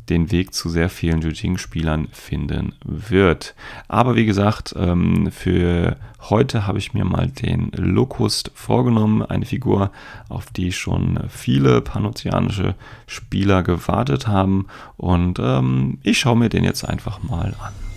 den 0.08 0.30
Weg 0.30 0.54
zu 0.54 0.68
sehr 0.68 0.88
vielen 0.88 1.20
Jujing-Spielern 1.20 2.08
finden 2.12 2.75
wird. 2.84 3.54
Aber 3.88 4.14
wie 4.16 4.26
gesagt, 4.26 4.75
ähm, 4.76 5.30
für 5.32 5.96
heute 6.28 6.66
habe 6.66 6.78
ich 6.78 6.94
mir 6.94 7.04
mal 7.04 7.28
den 7.28 7.70
Locust 7.72 8.50
vorgenommen, 8.54 9.22
eine 9.22 9.46
Figur, 9.46 9.90
auf 10.28 10.50
die 10.50 10.72
schon 10.72 11.20
viele 11.28 11.80
panozeanische 11.80 12.75
Spieler 13.06 13.62
gewartet 13.62 14.26
haben. 14.26 14.66
Und 14.96 15.38
ähm, 15.40 15.99
ich 16.02 16.18
schaue 16.20 16.37
mir 16.37 16.49
den 16.49 16.64
jetzt 16.64 16.84
einfach 16.84 17.22
mal 17.22 17.54
an. 17.60 17.89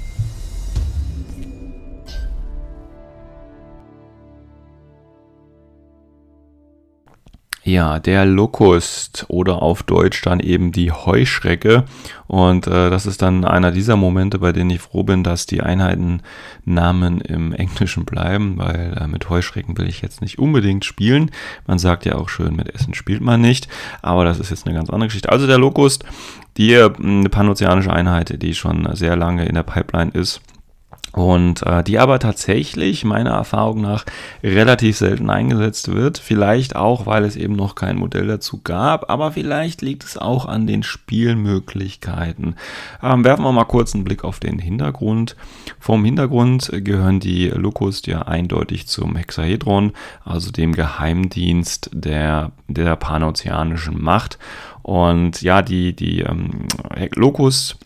Ja, 7.65 8.01
der 8.01 8.25
Locust 8.25 9.25
oder 9.29 9.61
auf 9.61 9.83
Deutsch 9.83 10.21
dann 10.21 10.41
eben 10.41 10.73
die 10.73 10.91
Heuschrecke. 10.91 11.85
Und 12.27 12.67
äh, 12.67 12.89
das 12.89 13.05
ist 13.05 13.21
dann 13.21 13.45
einer 13.45 13.71
dieser 13.71 13.95
Momente, 13.95 14.39
bei 14.39 14.51
denen 14.51 14.69
ich 14.69 14.81
froh 14.81 15.03
bin, 15.03 15.23
dass 15.23 15.45
die 15.45 15.61
Einheitennamen 15.61 17.21
im 17.21 17.53
Englischen 17.53 18.03
bleiben, 18.03 18.57
weil 18.57 18.97
äh, 18.99 19.07
mit 19.07 19.29
Heuschrecken 19.29 19.77
will 19.77 19.87
ich 19.87 20.01
jetzt 20.01 20.21
nicht 20.21 20.39
unbedingt 20.39 20.83
spielen. 20.83 21.31
Man 21.65 21.79
sagt 21.79 22.03
ja 22.03 22.15
auch 22.15 22.27
schön, 22.27 22.53
mit 22.53 22.73
Essen 22.75 22.93
spielt 22.95 23.21
man 23.21 23.39
nicht. 23.39 23.69
Aber 24.01 24.25
das 24.25 24.39
ist 24.39 24.49
jetzt 24.49 24.67
eine 24.67 24.75
ganz 24.75 24.89
andere 24.89 25.07
Geschichte. 25.07 25.31
Also 25.31 25.47
der 25.47 25.57
Locust, 25.57 26.03
die 26.57 26.73
äh, 26.73 26.89
panozeanische 27.29 27.93
Einheit, 27.93 28.41
die 28.41 28.55
schon 28.55 28.93
sehr 28.93 29.15
lange 29.15 29.45
in 29.45 29.55
der 29.55 29.63
Pipeline 29.63 30.11
ist 30.11 30.41
und 31.13 31.61
äh, 31.63 31.83
die 31.83 31.99
aber 31.99 32.19
tatsächlich 32.19 33.05
meiner 33.05 33.31
Erfahrung 33.31 33.81
nach 33.81 34.03
relativ 34.43 34.97
selten 34.97 35.29
eingesetzt 35.29 35.93
wird. 35.93 36.17
Vielleicht 36.17 36.75
auch, 36.75 37.05
weil 37.05 37.23
es 37.23 37.35
eben 37.35 37.55
noch 37.55 37.75
kein 37.75 37.97
Modell 37.97 38.27
dazu 38.27 38.61
gab, 38.63 39.09
aber 39.09 39.31
vielleicht 39.31 39.81
liegt 39.81 40.03
es 40.03 40.17
auch 40.17 40.47
an 40.47 40.65
den 40.65 40.81
Spielmöglichkeiten. 40.81 42.55
Ähm, 43.01 43.23
werfen 43.23 43.43
wir 43.45 43.51
mal 43.51 43.65
kurz 43.65 43.93
einen 43.93 44.03
Blick 44.03 44.23
auf 44.23 44.39
den 44.39 44.57
Hintergrund. 44.57 45.35
Vom 45.79 46.03
Hintergrund 46.03 46.71
gehören 46.73 47.19
die 47.19 47.47
Locust 47.49 48.07
ja 48.07 48.23
eindeutig 48.23 48.87
zum 48.87 49.15
Hexahedron, 49.15 49.91
also 50.25 50.51
dem 50.51 50.73
Geheimdienst 50.73 51.91
der, 51.93 52.51
der 52.67 52.95
panozeanischen 52.95 54.01
Macht. 54.01 54.39
Und 54.81 55.43
ja, 55.43 55.61
die, 55.61 55.95
die 55.95 56.21
ähm, 56.21 56.67
Locust 57.15 57.77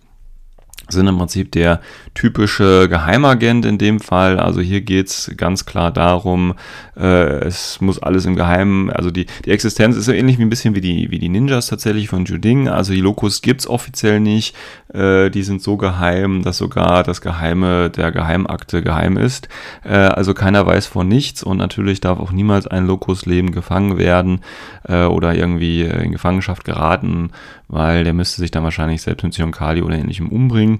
sind 0.89 1.07
im 1.07 1.17
Prinzip 1.17 1.51
der 1.51 1.81
typische 2.17 2.89
Geheimagent 2.89 3.63
in 3.63 3.77
dem 3.77 3.99
Fall. 3.99 4.39
Also 4.39 4.59
hier 4.59 4.81
geht's 4.81 5.31
ganz 5.37 5.65
klar 5.65 5.91
darum, 5.91 6.55
äh, 6.99 7.45
es 7.45 7.79
muss 7.79 8.01
alles 8.01 8.25
im 8.25 8.35
Geheimen, 8.35 8.89
also 8.89 9.11
die, 9.11 9.27
die 9.45 9.51
Existenz 9.51 9.95
ist 9.95 10.05
so 10.05 10.11
ähnlich 10.11 10.39
wie 10.39 10.41
ein 10.41 10.49
bisschen 10.49 10.73
wie 10.73 10.81
die, 10.81 11.11
wie 11.11 11.19
die 11.19 11.29
Ninjas 11.29 11.67
tatsächlich 11.67 12.09
von 12.09 12.25
Juding. 12.25 12.69
Also 12.69 12.91
die 12.91 13.01
Locus 13.01 13.43
gibt's 13.43 13.67
offiziell 13.67 14.19
nicht. 14.19 14.55
Äh, 14.91 15.29
die 15.29 15.43
sind 15.43 15.61
so 15.61 15.77
geheim, 15.77 16.41
dass 16.41 16.57
sogar 16.57 17.03
das 17.03 17.21
Geheime 17.21 17.91
der 17.91 18.11
Geheimakte 18.11 18.81
geheim 18.81 19.17
ist. 19.17 19.47
Äh, 19.83 19.93
also 19.93 20.33
keiner 20.33 20.65
weiß 20.65 20.87
von 20.87 21.07
nichts 21.07 21.43
und 21.43 21.57
natürlich 21.57 22.01
darf 22.01 22.19
auch 22.19 22.31
niemals 22.31 22.65
ein 22.65 22.87
Locus-Leben 22.87 23.51
gefangen 23.51 23.99
werden 23.99 24.41
äh, 24.89 25.03
oder 25.03 25.35
irgendwie 25.35 25.83
in 25.83 26.13
Gefangenschaft 26.13 26.65
geraten, 26.65 27.29
weil 27.67 28.03
der 28.03 28.13
müsste 28.13 28.41
sich 28.41 28.49
dann 28.49 28.63
wahrscheinlich 28.63 29.03
selbst 29.03 29.23
mit 29.23 29.35
Sionkali 29.35 29.83
oder 29.83 29.97
ähnlichem 29.97 30.29
umbringen. 30.29 30.79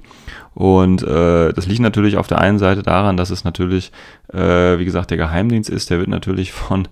Und 0.57 1.03
äh, 1.03 1.26
das 1.53 1.65
liegt 1.67 1.81
natürlich 1.81 2.17
auf 2.17 2.27
der 2.27 2.39
einen 2.39 2.59
Seite 2.59 2.83
daran, 2.83 3.17
dass 3.17 3.29
es 3.29 3.43
natürlich, 3.43 3.91
äh, 4.33 4.77
wie 4.77 4.85
gesagt, 4.85 5.09
der 5.11 5.17
Geheimdienst 5.17 5.69
ist. 5.69 5.89
Der 5.89 5.99
wird 5.99 6.09
natürlich 6.09 6.51
von, 6.51 6.87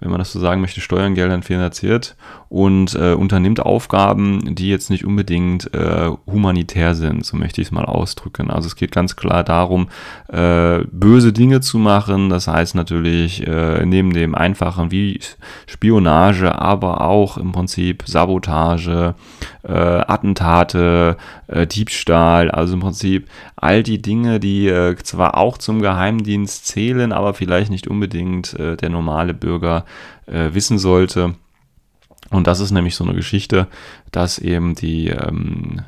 wenn 0.00 0.10
man 0.10 0.18
das 0.18 0.32
so 0.32 0.40
sagen 0.40 0.60
möchte, 0.60 0.80
Steuergeldern 0.80 1.42
finanziert 1.42 2.16
und 2.50 2.96
äh, 2.96 3.12
unternimmt 3.12 3.60
Aufgaben, 3.60 4.56
die 4.56 4.68
jetzt 4.68 4.90
nicht 4.90 5.04
unbedingt 5.04 5.72
äh, 5.72 6.10
humanitär 6.26 6.96
sind, 6.96 7.24
so 7.24 7.36
möchte 7.36 7.60
ich 7.60 7.68
es 7.68 7.72
mal 7.72 7.84
ausdrücken. 7.84 8.50
Also 8.50 8.66
es 8.66 8.74
geht 8.74 8.90
ganz 8.90 9.14
klar 9.14 9.44
darum, 9.44 9.88
äh, 10.26 10.80
böse 10.90 11.32
Dinge 11.32 11.60
zu 11.60 11.78
machen. 11.78 12.28
Das 12.28 12.48
heißt 12.48 12.74
natürlich 12.74 13.46
äh, 13.46 13.86
neben 13.86 14.12
dem 14.12 14.34
einfachen 14.34 14.90
wie 14.90 15.20
Spionage, 15.68 16.60
aber 16.60 17.02
auch 17.02 17.38
im 17.38 17.52
Prinzip 17.52 18.02
Sabotage, 18.06 19.14
äh, 19.62 19.72
Attentate, 19.72 21.18
äh, 21.46 21.68
Diebstahl, 21.68 22.50
also 22.50 22.74
im 22.74 22.80
Prinzip 22.80 23.28
all 23.54 23.84
die 23.84 24.02
Dinge, 24.02 24.40
die 24.40 24.66
äh, 24.66 24.96
zwar 24.96 25.36
auch 25.36 25.56
zum 25.56 25.80
Geheimdienst 25.82 26.66
zählen, 26.66 27.12
aber 27.12 27.32
vielleicht 27.32 27.70
nicht 27.70 27.86
unbedingt 27.86 28.54
äh, 28.54 28.76
der 28.76 28.88
normale 28.88 29.34
Bürger 29.34 29.84
äh, 30.26 30.52
wissen 30.52 30.80
sollte. 30.80 31.36
Und 32.30 32.46
das 32.46 32.60
ist 32.60 32.70
nämlich 32.70 32.94
so 32.94 33.04
eine 33.04 33.14
Geschichte, 33.14 33.66
dass 34.12 34.38
eben 34.38 34.74
die, 34.74 35.08
ähm, 35.08 35.82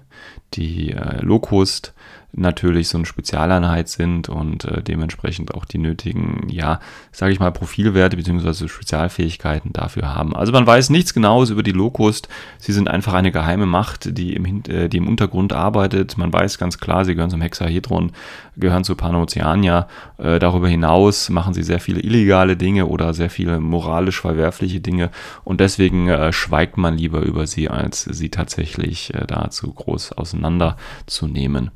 die 0.55 0.91
äh, 0.91 1.21
Locust 1.23 1.95
natürlich 2.35 2.89
so 2.89 2.97
eine 2.97 3.05
Spezialeinheit 3.05 3.89
sind 3.89 4.29
und 4.29 4.65
äh, 4.65 4.83
dementsprechend 4.83 5.55
auch 5.55 5.67
die 5.67 5.79
nötigen, 5.79 6.49
ja, 6.49 6.81
sage 7.11 7.33
ich 7.33 7.41
mal, 7.41 7.53
Profilwerte 7.53 8.17
bzw. 8.17 8.69
Spezialfähigkeiten 8.69 9.73
dafür 9.73 10.15
haben. 10.15 10.35
Also 10.35 10.51
man 10.51 10.67
weiß 10.67 10.91
nichts 10.91 11.13
Genaues 11.13 11.51
über 11.51 11.63
die 11.63 11.73
Locust. 11.73 12.29
Sie 12.59 12.73
sind 12.73 12.89
einfach 12.89 13.13
eine 13.13 13.33
geheime 13.33 13.67
Macht, 13.67 14.17
die 14.17 14.35
im, 14.35 14.63
äh, 14.69 14.89
die 14.89 14.97
im 14.97 15.09
Untergrund 15.09 15.53
arbeitet. 15.53 16.17
Man 16.17 16.33
weiß 16.33 16.59
ganz 16.59 16.79
klar, 16.79 17.05
sie 17.05 17.15
gehören 17.15 17.31
zum 17.31 17.43
Hexahedron, 17.43 18.13
gehören 18.57 18.85
zu 18.85 18.97
Panoceania. 18.97 19.89
Äh, 20.17 20.39
darüber 20.39 20.69
hinaus 20.69 21.29
machen 21.29 21.53
sie 21.53 21.63
sehr 21.63 21.81
viele 21.81 22.01
illegale 22.01 22.57
Dinge 22.57 22.87
oder 22.87 23.13
sehr 23.13 23.29
viele 23.29 23.61
moralisch 23.61 24.21
verwerfliche 24.21 24.81
Dinge 24.81 25.11
und 25.45 25.61
deswegen 25.61 26.09
äh, 26.09 26.33
schweigt 26.33 26.79
man 26.79 26.97
lieber 26.97 27.21
über 27.21 27.47
sie, 27.47 27.69
als 27.69 28.05
sie 28.05 28.31
tatsächlich 28.31 29.13
äh, 29.13 29.27
dazu 29.27 29.71
groß 29.73 30.13
auseinanderzunehmen 30.13 31.71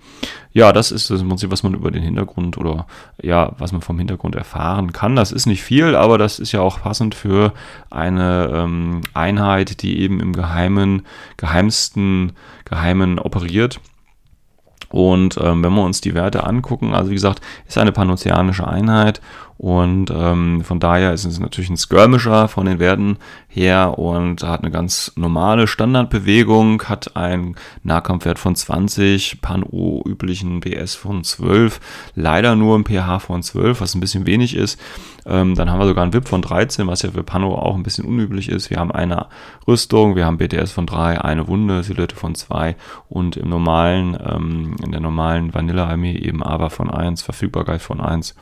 ja, 0.56 0.72
das 0.72 0.90
ist 0.90 1.10
das 1.10 1.20
im 1.20 1.28
Prinzip, 1.28 1.50
was 1.50 1.62
man 1.62 1.74
über 1.74 1.90
den 1.90 2.02
Hintergrund 2.02 2.56
oder 2.56 2.86
ja, 3.22 3.52
was 3.58 3.72
man 3.72 3.82
vom 3.82 3.98
Hintergrund 3.98 4.36
erfahren 4.36 4.90
kann. 4.90 5.14
Das 5.14 5.30
ist 5.30 5.44
nicht 5.44 5.62
viel, 5.62 5.94
aber 5.94 6.16
das 6.16 6.38
ist 6.38 6.52
ja 6.52 6.62
auch 6.62 6.80
passend 6.80 7.14
für 7.14 7.52
eine 7.90 8.50
ähm, 8.50 9.02
Einheit, 9.12 9.82
die 9.82 10.00
eben 10.00 10.18
im 10.18 10.32
geheimen, 10.32 11.02
geheimsten 11.36 12.32
Geheimen 12.64 13.18
operiert. 13.18 13.80
Und 14.88 15.36
ähm, 15.42 15.62
wenn 15.62 15.74
wir 15.74 15.84
uns 15.84 16.00
die 16.00 16.14
Werte 16.14 16.44
angucken, 16.44 16.94
also 16.94 17.10
wie 17.10 17.16
gesagt, 17.16 17.42
ist 17.68 17.76
eine 17.76 17.92
panozeanische 17.92 18.66
Einheit 18.66 19.20
und 19.58 20.10
ähm, 20.10 20.62
von 20.62 20.80
daher 20.80 21.12
ist 21.12 21.24
es 21.24 21.40
natürlich 21.40 21.70
ein 21.70 21.78
Skirmisher 21.78 22.48
von 22.48 22.66
den 22.66 22.78
Werten 22.78 23.16
her 23.48 23.98
und 23.98 24.42
hat 24.42 24.62
eine 24.62 24.70
ganz 24.70 25.12
normale 25.16 25.66
Standardbewegung, 25.66 26.82
hat 26.82 27.16
einen 27.16 27.56
Nahkampfwert 27.82 28.38
von 28.38 28.54
20, 28.54 29.40
Pan-O 29.40 30.02
üblichen 30.06 30.60
BS 30.60 30.94
von 30.94 31.24
12, 31.24 31.80
leider 32.14 32.54
nur 32.54 32.76
ein 32.78 32.84
pH 32.84 33.20
von 33.20 33.42
12, 33.42 33.80
was 33.80 33.94
ein 33.94 34.00
bisschen 34.00 34.26
wenig 34.26 34.54
ist. 34.54 34.78
Ähm, 35.24 35.54
dann 35.54 35.70
haben 35.70 35.80
wir 35.80 35.86
sogar 35.86 36.04
einen 36.04 36.12
VIP 36.12 36.28
von 36.28 36.42
13, 36.42 36.86
was 36.86 37.02
ja 37.02 37.10
für 37.10 37.24
Pano 37.24 37.54
auch 37.54 37.74
ein 37.74 37.82
bisschen 37.82 38.04
unüblich 38.04 38.48
ist. 38.48 38.70
Wir 38.70 38.78
haben 38.78 38.92
eine 38.92 39.26
Rüstung, 39.66 40.14
wir 40.14 40.24
haben 40.24 40.38
BTS 40.38 40.70
von 40.70 40.86
3, 40.86 41.20
eine 41.20 41.48
Wunde, 41.48 41.82
Silhouette 41.82 42.14
von 42.14 42.34
2 42.34 42.76
und 43.08 43.36
im 43.36 43.48
normalen, 43.48 44.16
ähm, 44.24 44.76
in 44.84 44.92
der 44.92 45.00
normalen 45.00 45.52
Vanilla-Armee 45.52 46.16
eben 46.16 46.42
aber 46.42 46.70
von 46.70 46.90
1, 46.90 47.22
Verfügbarkeit 47.22 47.82
von 47.82 48.00
1 48.00 48.36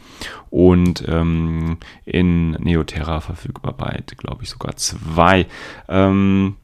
und 0.50 1.04
ähm, 1.09 1.79
in 2.05 2.53
Neoterra 2.53 3.21
Verfügbarkeit, 3.21 4.17
glaube 4.19 4.43
ich, 4.43 4.51
sogar 4.51 4.77
2. 4.77 5.47
Ähm, 5.89 6.57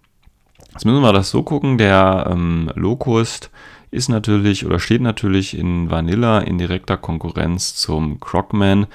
jetzt 0.72 0.84
müssen 0.84 1.02
wir 1.02 1.12
das 1.12 1.30
so 1.30 1.42
gucken, 1.42 1.78
der 1.78 2.28
ähm, 2.30 2.70
Locust 2.74 3.50
ist 3.90 4.08
natürlich 4.08 4.64
oder 4.64 4.78
steht 4.78 5.00
natürlich 5.00 5.58
in 5.58 5.90
Vanilla 5.90 6.38
in 6.38 6.58
direkter 6.58 6.96
Konkurrenz 6.96 7.74
zum 7.74 8.20
Crocman. 8.20 8.86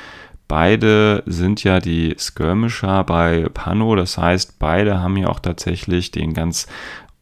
Beide 0.48 1.24
sind 1.26 1.64
ja 1.64 1.80
die 1.80 2.16
Skirmisher 2.20 3.04
bei 3.04 3.48
Pano, 3.52 3.96
das 3.96 4.18
heißt, 4.18 4.60
beide 4.60 5.00
haben 5.00 5.18
ja 5.18 5.28
auch 5.28 5.40
tatsächlich 5.40 6.12
den 6.12 6.34
ganz 6.34 6.68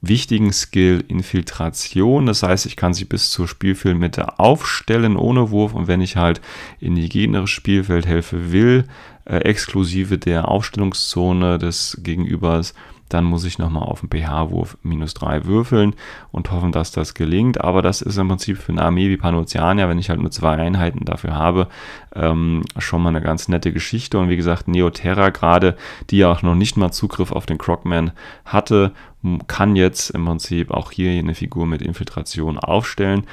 wichtigen 0.03 0.51
Skill 0.51 1.03
Infiltration. 1.07 2.25
Das 2.25 2.43
heißt, 2.43 2.65
ich 2.65 2.75
kann 2.75 2.93
sie 2.93 3.05
bis 3.05 3.31
zur 3.31 3.48
Spielfeldmitte 3.48 4.38
aufstellen 4.38 5.15
ohne 5.15 5.50
Wurf 5.50 5.74
und 5.74 5.88
wenn 5.88 6.01
ich 6.01 6.17
halt 6.17 6.41
in 6.79 6.95
die 6.95 7.07
gegnerische 7.07 7.55
Spielfeldhälfte 7.55 8.51
will, 8.51 8.83
äh, 9.25 9.38
exklusive 9.38 10.17
der 10.17 10.50
Aufstellungszone 10.50 11.57
des 11.57 11.98
Gegenübers, 12.03 12.74
dann 13.13 13.25
muss 13.25 13.45
ich 13.45 13.60
nochmal 13.60 13.83
auf 13.83 14.01
den 14.01 14.10
pH-Wurf 14.10 14.77
minus 14.81 15.13
3 15.13 15.45
würfeln 15.45 15.95
und 16.31 16.51
hoffen, 16.51 16.72
dass 16.72 16.91
das 16.91 17.13
gelingt. 17.13 17.62
Aber 17.62 17.81
das 17.81 18.01
ist 18.01 18.17
im 18.17 18.27
Prinzip 18.27 18.57
für 18.57 18.72
eine 18.72 18.81
Armee 18.81 19.10
wie 19.10 19.17
Panoceania, 19.17 19.88
wenn 19.88 20.00
ich 20.00 20.10
halt 20.10 20.19
nur 20.19 20.31
zwei 20.31 20.55
Einheiten 20.55 21.05
dafür 21.05 21.36
habe, 21.36 21.67
ähm, 22.15 22.63
schon 22.77 23.03
mal 23.03 23.10
eine 23.10 23.22
ganz 23.22 23.48
nette 23.48 23.72
Geschichte. 23.72 24.17
Und 24.17 24.29
wie 24.29 24.36
gesagt, 24.36 24.67
Neoterra 24.67 25.29
gerade, 25.29 25.77
die 26.10 26.17
ja 26.17 26.31
auch 26.31 26.41
noch 26.41 26.55
nicht 26.55 26.75
mal 26.75 26.91
Zugriff 26.91 27.31
auf 27.31 27.45
den 27.45 27.57
Crocman 27.57 28.12
hatte, 28.45 28.93
kann 29.48 29.75
jetzt 29.75 30.10
im 30.12 30.25
Prinzip 30.25 30.72
auch 30.72 30.92
hier 30.92 31.12
eine 31.12 31.36
Figur 31.36 31.65
mit 31.65 31.82
Infiltration 31.82 32.58
aufstellen. 32.58 33.24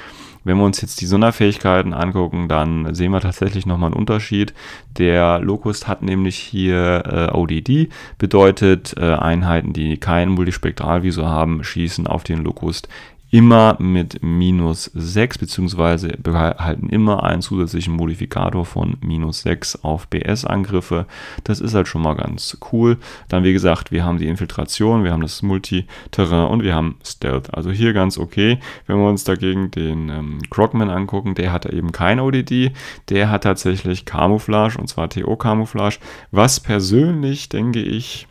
Wenn 0.43 0.57
wir 0.57 0.65
uns 0.65 0.81
jetzt 0.81 1.01
die 1.01 1.05
Sonderfähigkeiten 1.05 1.93
angucken, 1.93 2.47
dann 2.47 2.95
sehen 2.95 3.11
wir 3.11 3.21
tatsächlich 3.21 3.65
nochmal 3.65 3.91
einen 3.91 3.99
Unterschied. 3.99 4.53
Der 4.97 5.39
Locust 5.39 5.87
hat 5.87 6.01
nämlich 6.01 6.37
hier 6.37 7.03
äh, 7.05 7.37
ODD, 7.37 7.89
bedeutet 8.17 8.95
äh, 8.97 9.13
Einheiten, 9.13 9.73
die 9.73 9.97
kein 9.97 10.29
Multispektralvisor 10.29 11.29
haben, 11.29 11.63
schießen 11.63 12.07
auf 12.07 12.23
den 12.23 12.43
Locust 12.43 12.89
immer 13.31 13.77
mit 13.79 14.21
minus 14.21 14.91
6, 14.93 15.37
beziehungsweise 15.37 16.09
behalten 16.09 16.89
immer 16.89 17.23
einen 17.23 17.41
zusätzlichen 17.41 17.95
Modifikator 17.95 18.65
von 18.65 18.97
minus 19.01 19.41
6 19.43 19.83
auf 19.83 20.07
BS-Angriffe. 20.09 21.07
Das 21.45 21.61
ist 21.61 21.73
halt 21.73 21.87
schon 21.87 22.01
mal 22.01 22.15
ganz 22.15 22.57
cool. 22.71 22.97
Dann, 23.29 23.45
wie 23.45 23.53
gesagt, 23.53 23.91
wir 23.91 24.03
haben 24.03 24.17
die 24.17 24.27
Infiltration, 24.27 25.05
wir 25.05 25.13
haben 25.13 25.21
das 25.21 25.41
Multiterrain 25.41 26.51
und 26.51 26.63
wir 26.63 26.75
haben 26.75 26.97
Stealth. 27.05 27.53
Also 27.55 27.71
hier 27.71 27.93
ganz 27.93 28.17
okay. 28.17 28.59
Wenn 28.85 28.97
wir 28.97 29.07
uns 29.07 29.23
dagegen 29.23 29.71
den 29.71 30.09
ähm, 30.09 30.39
Krogman 30.49 30.89
angucken, 30.89 31.33
der 31.33 31.53
hat 31.53 31.65
eben 31.65 31.93
kein 31.93 32.19
ODD, 32.19 32.73
der 33.09 33.29
hat 33.29 33.43
tatsächlich 33.43 34.03
Camouflage 34.03 34.77
und 34.77 34.87
zwar 34.87 35.09
TO-Camouflage, 35.09 35.99
was 36.31 36.59
persönlich, 36.59 37.47
denke 37.47 37.81
ich, 37.81 38.27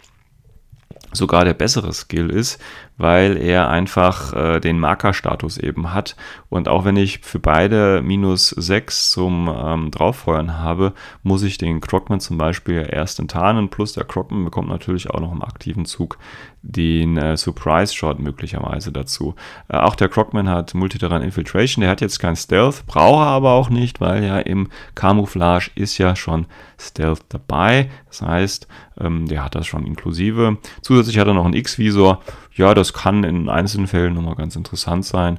sogar 1.12 1.44
der 1.44 1.54
bessere 1.54 1.92
Skill 1.92 2.30
ist, 2.30 2.60
weil 3.00 3.38
er 3.38 3.70
einfach 3.70 4.34
äh, 4.34 4.60
den 4.60 4.78
Markerstatus 4.78 5.56
eben 5.56 5.94
hat. 5.94 6.16
Und 6.50 6.68
auch 6.68 6.84
wenn 6.84 6.96
ich 6.96 7.20
für 7.20 7.38
beide 7.38 8.02
minus 8.02 8.50
6 8.50 9.10
zum 9.10 9.50
ähm, 9.52 9.90
Drauffeuern 9.90 10.58
habe, 10.58 10.92
muss 11.22 11.42
ich 11.42 11.56
den 11.56 11.80
Crockman 11.80 12.20
zum 12.20 12.36
Beispiel 12.36 12.86
erst 12.90 13.18
enttarnen. 13.18 13.70
Plus 13.70 13.94
der 13.94 14.04
Crockman 14.04 14.44
bekommt 14.44 14.68
natürlich 14.68 15.08
auch 15.08 15.20
noch 15.20 15.32
im 15.32 15.42
aktiven 15.42 15.86
Zug 15.86 16.18
den 16.62 17.16
äh, 17.16 17.36
Surprise 17.36 17.94
Shot 17.94 18.18
möglicherweise 18.18 18.92
dazu. 18.92 19.34
Äh, 19.68 19.78
auch 19.78 19.94
der 19.94 20.08
Crockman 20.08 20.48
hat 20.48 20.74
Multiterrain 20.74 21.22
Infiltration, 21.22 21.80
der 21.80 21.90
hat 21.90 22.00
jetzt 22.00 22.18
kein 22.18 22.36
Stealth, 22.36 22.86
braucht 22.86 23.22
er 23.24 23.28
aber 23.28 23.52
auch 23.52 23.70
nicht, 23.70 24.00
weil 24.00 24.24
ja 24.24 24.38
im 24.38 24.68
Camouflage 24.94 25.70
ist 25.74 25.96
ja 25.98 26.14
schon 26.16 26.46
Stealth 26.78 27.24
dabei. 27.30 27.90
Das 28.08 28.22
heißt, 28.22 28.68
ähm, 29.00 29.26
der 29.26 29.44
hat 29.44 29.54
das 29.54 29.66
schon 29.66 29.86
inklusive. 29.86 30.58
Zusätzlich 30.82 31.18
hat 31.18 31.28
er 31.28 31.34
noch 31.34 31.44
einen 31.44 31.54
X-Visor. 31.54 32.20
Ja, 32.54 32.74
das 32.74 32.92
kann 32.92 33.24
in 33.24 33.48
einzelnen 33.48 33.86
Fällen 33.86 34.14
nochmal 34.14 34.34
ganz 34.34 34.56
interessant 34.56 35.04
sein. 35.04 35.38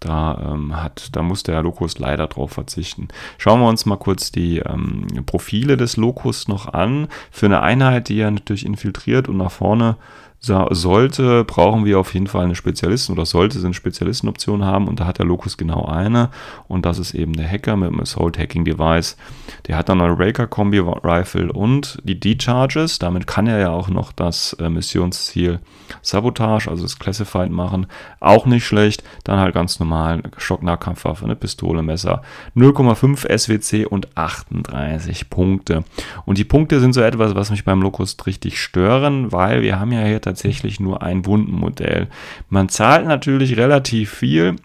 Da, 0.00 0.52
ähm, 0.52 0.82
hat, 0.82 1.10
da 1.12 1.22
muss 1.22 1.44
der 1.44 1.62
Locus 1.62 1.98
leider 1.98 2.26
drauf 2.26 2.52
verzichten. 2.52 3.08
Schauen 3.38 3.60
wir 3.60 3.68
uns 3.68 3.86
mal 3.86 3.98
kurz 3.98 4.32
die 4.32 4.58
ähm, 4.58 5.06
Profile 5.26 5.76
des 5.76 5.96
Locus 5.96 6.48
noch 6.48 6.72
an. 6.72 7.06
Für 7.30 7.46
eine 7.46 7.60
Einheit, 7.60 8.08
die 8.08 8.16
ja 8.16 8.30
natürlich 8.30 8.66
infiltriert 8.66 9.28
und 9.28 9.36
nach 9.36 9.52
vorne 9.52 9.96
sollte, 10.44 11.44
brauchen 11.44 11.84
wir 11.84 12.00
auf 12.00 12.14
jeden 12.14 12.26
Fall 12.26 12.44
eine 12.44 12.56
Spezialisten 12.56 13.12
oder 13.12 13.24
sollte 13.24 13.60
sie 13.60 13.64
eine 13.64 13.74
Spezialistenoption 13.74 14.64
haben 14.64 14.88
und 14.88 14.98
da 14.98 15.06
hat 15.06 15.18
der 15.18 15.26
Locus 15.26 15.56
genau 15.56 15.84
eine 15.86 16.30
und 16.66 16.84
das 16.84 16.98
ist 16.98 17.14
eben 17.14 17.34
der 17.34 17.48
Hacker 17.48 17.76
mit 17.76 17.90
dem 17.90 18.00
Assault 18.00 18.38
Hacking 18.38 18.64
Device. 18.64 19.16
Der 19.68 19.76
hat 19.76 19.88
dann 19.88 20.00
eine 20.00 20.18
Raker 20.18 20.48
Kombi 20.48 20.80
Rifle 20.80 21.52
und 21.52 21.98
die 22.02 22.18
D-Charges, 22.18 22.98
damit 22.98 23.28
kann 23.28 23.46
er 23.46 23.58
ja 23.58 23.70
auch 23.70 23.88
noch 23.88 24.10
das 24.10 24.54
äh, 24.54 24.68
Missionsziel 24.68 25.60
Sabotage, 26.00 26.70
also 26.70 26.82
das 26.82 26.98
Classified 26.98 27.50
machen, 27.50 27.86
auch 28.20 28.46
nicht 28.46 28.66
schlecht. 28.66 29.04
Dann 29.24 29.38
halt 29.38 29.54
ganz 29.54 29.78
normal 29.78 30.22
Schocknahkampfwaffe, 30.36 31.24
eine 31.24 31.36
Pistole, 31.36 31.82
Messer, 31.82 32.22
0,5 32.56 33.28
SWC 33.28 33.86
und 33.86 34.16
38 34.16 35.28
Punkte. 35.28 35.84
Und 36.24 36.38
die 36.38 36.44
Punkte 36.44 36.80
sind 36.80 36.94
so 36.94 37.02
etwas, 37.02 37.34
was 37.34 37.50
mich 37.50 37.64
beim 37.64 37.82
Locus 37.82 38.16
richtig 38.26 38.60
stören, 38.60 39.32
weil 39.32 39.62
wir 39.62 39.78
haben 39.78 39.92
ja 39.92 40.02
hier 40.02 40.20
tatsächlich 40.32 40.80
nur 40.80 41.02
ein 41.02 41.26
Wundenmodell. 41.26 42.08
Man 42.48 42.68
zahlt 42.68 43.06
natürlich 43.06 43.56
relativ 43.56 44.10
viel 44.10 44.56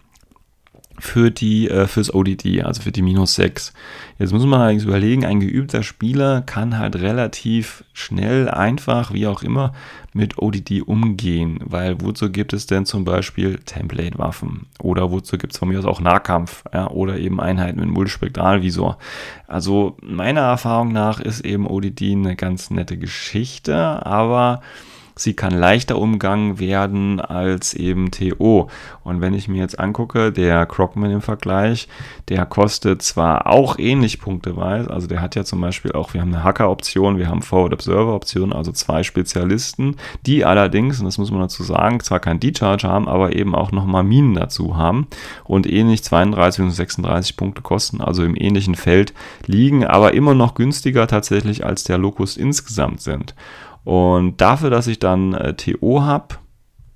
für 1.00 1.30
die 1.30 1.70
äh, 1.70 1.86
fürs 1.86 2.12
ODD, 2.14 2.64
also 2.64 2.82
für 2.82 2.92
die 2.92 3.04
minus 3.04 3.36
6. 3.36 3.74
Jetzt 4.18 4.34
muss 4.34 4.46
man 4.46 4.62
allerdings 4.62 4.84
überlegen, 4.84 5.26
ein 5.26 5.40
geübter 5.40 5.84
Spieler 5.84 6.42
kann 6.42 6.80
halt 6.80 6.96
relativ 6.96 7.84
schnell, 7.94 8.50
einfach, 8.50 9.14
wie 9.14 9.28
auch 9.28 9.44
immer, 9.44 9.74
mit 10.14 10.40
ODD 10.40 10.82
umgehen, 10.82 11.60
weil 11.64 12.02
wozu 12.02 12.32
gibt 12.32 12.54
es 12.54 12.66
denn 12.66 12.88
zum 12.88 13.06
Beispiel 13.06 13.60
Template-Waffen 13.60 14.66
oder 14.82 15.12
wozu 15.12 15.38
gibt 15.38 15.54
es 15.54 15.60
von 15.60 15.70
mir 15.70 15.78
aus 15.78 15.86
auch 15.86 16.02
Nahkampf 16.02 16.64
ja, 16.74 16.90
oder 16.90 17.18
eben 17.20 17.40
Einheiten 17.40 17.80
mit 17.80 17.90
Multispektralvisor. 17.90 18.98
Also 19.46 19.98
meiner 20.02 20.42
Erfahrung 20.42 20.92
nach 20.92 21.20
ist 21.20 21.46
eben 21.46 21.68
ODD 21.68 22.14
eine 22.14 22.36
ganz 22.36 22.72
nette 22.72 22.98
Geschichte, 22.98 24.04
aber 24.04 24.62
sie 25.18 25.34
kann 25.34 25.54
leichter 25.54 25.98
umgangen 25.98 26.60
werden 26.60 27.20
als 27.20 27.74
eben 27.74 28.12
TO. 28.12 28.70
Und 29.04 29.22
wenn 29.22 29.34
ich 29.34 29.48
mir 29.48 29.62
jetzt 29.62 29.80
angucke, 29.80 30.32
der 30.32 30.66
Crockman 30.66 31.12
im 31.12 31.22
Vergleich, 31.22 31.88
der 32.30 32.46
kostet 32.46 33.02
zwar 33.02 33.48
auch 33.48 33.80
ähnlich 33.80 34.20
punkteweise, 34.20 34.90
also 34.90 35.08
der 35.08 35.22
hat 35.22 35.36
ja 35.36 35.44
zum 35.44 35.62
Beispiel 35.62 35.94
auch, 35.94 36.14
wir 36.14 36.22
haben 36.22 36.34
eine 36.34 36.44
Hacker-Option, 36.44 37.18
wir 37.18 37.30
haben 37.30 37.42
Forward 37.42 37.74
Observer-Option, 37.74 38.54
also 38.54 38.72
zwei 38.72 39.04
Spezialisten, 39.04 39.96
die 40.26 40.46
allerdings, 40.46 41.00
und 41.00 41.06
das 41.06 41.18
muss 41.18 41.32
man 41.32 41.42
dazu 41.42 41.64
sagen, 41.64 42.00
zwar 42.00 42.20
kein 42.20 42.40
D-Charge 42.40 42.88
haben, 42.88 43.08
aber 43.08 43.36
eben 43.36 43.56
auch 43.56 43.72
nochmal 43.72 44.04
Minen 44.04 44.34
dazu 44.34 44.78
haben 44.78 45.08
und 45.44 45.72
ähnlich 45.72 46.04
32 46.04 46.66
und 46.66 46.72
36 46.72 47.38
Punkte 47.38 47.62
kosten, 47.62 48.02
also 48.02 48.24
im 48.24 48.36
ähnlichen 48.36 48.76
Feld 48.76 49.14
liegen, 49.46 49.86
aber 49.86 50.14
immer 50.14 50.34
noch 50.34 50.56
günstiger 50.56 51.08
tatsächlich 51.08 51.66
als 51.66 51.84
der 51.84 51.98
Locus 51.98 52.38
insgesamt 52.38 53.02
sind. 53.02 53.36
Und 53.88 54.42
dafür, 54.42 54.70
dass 54.70 54.88
ich 54.88 55.00
dann 55.00 55.34
äh, 55.34 55.54
TO 55.54 56.02
habe, 56.02 56.36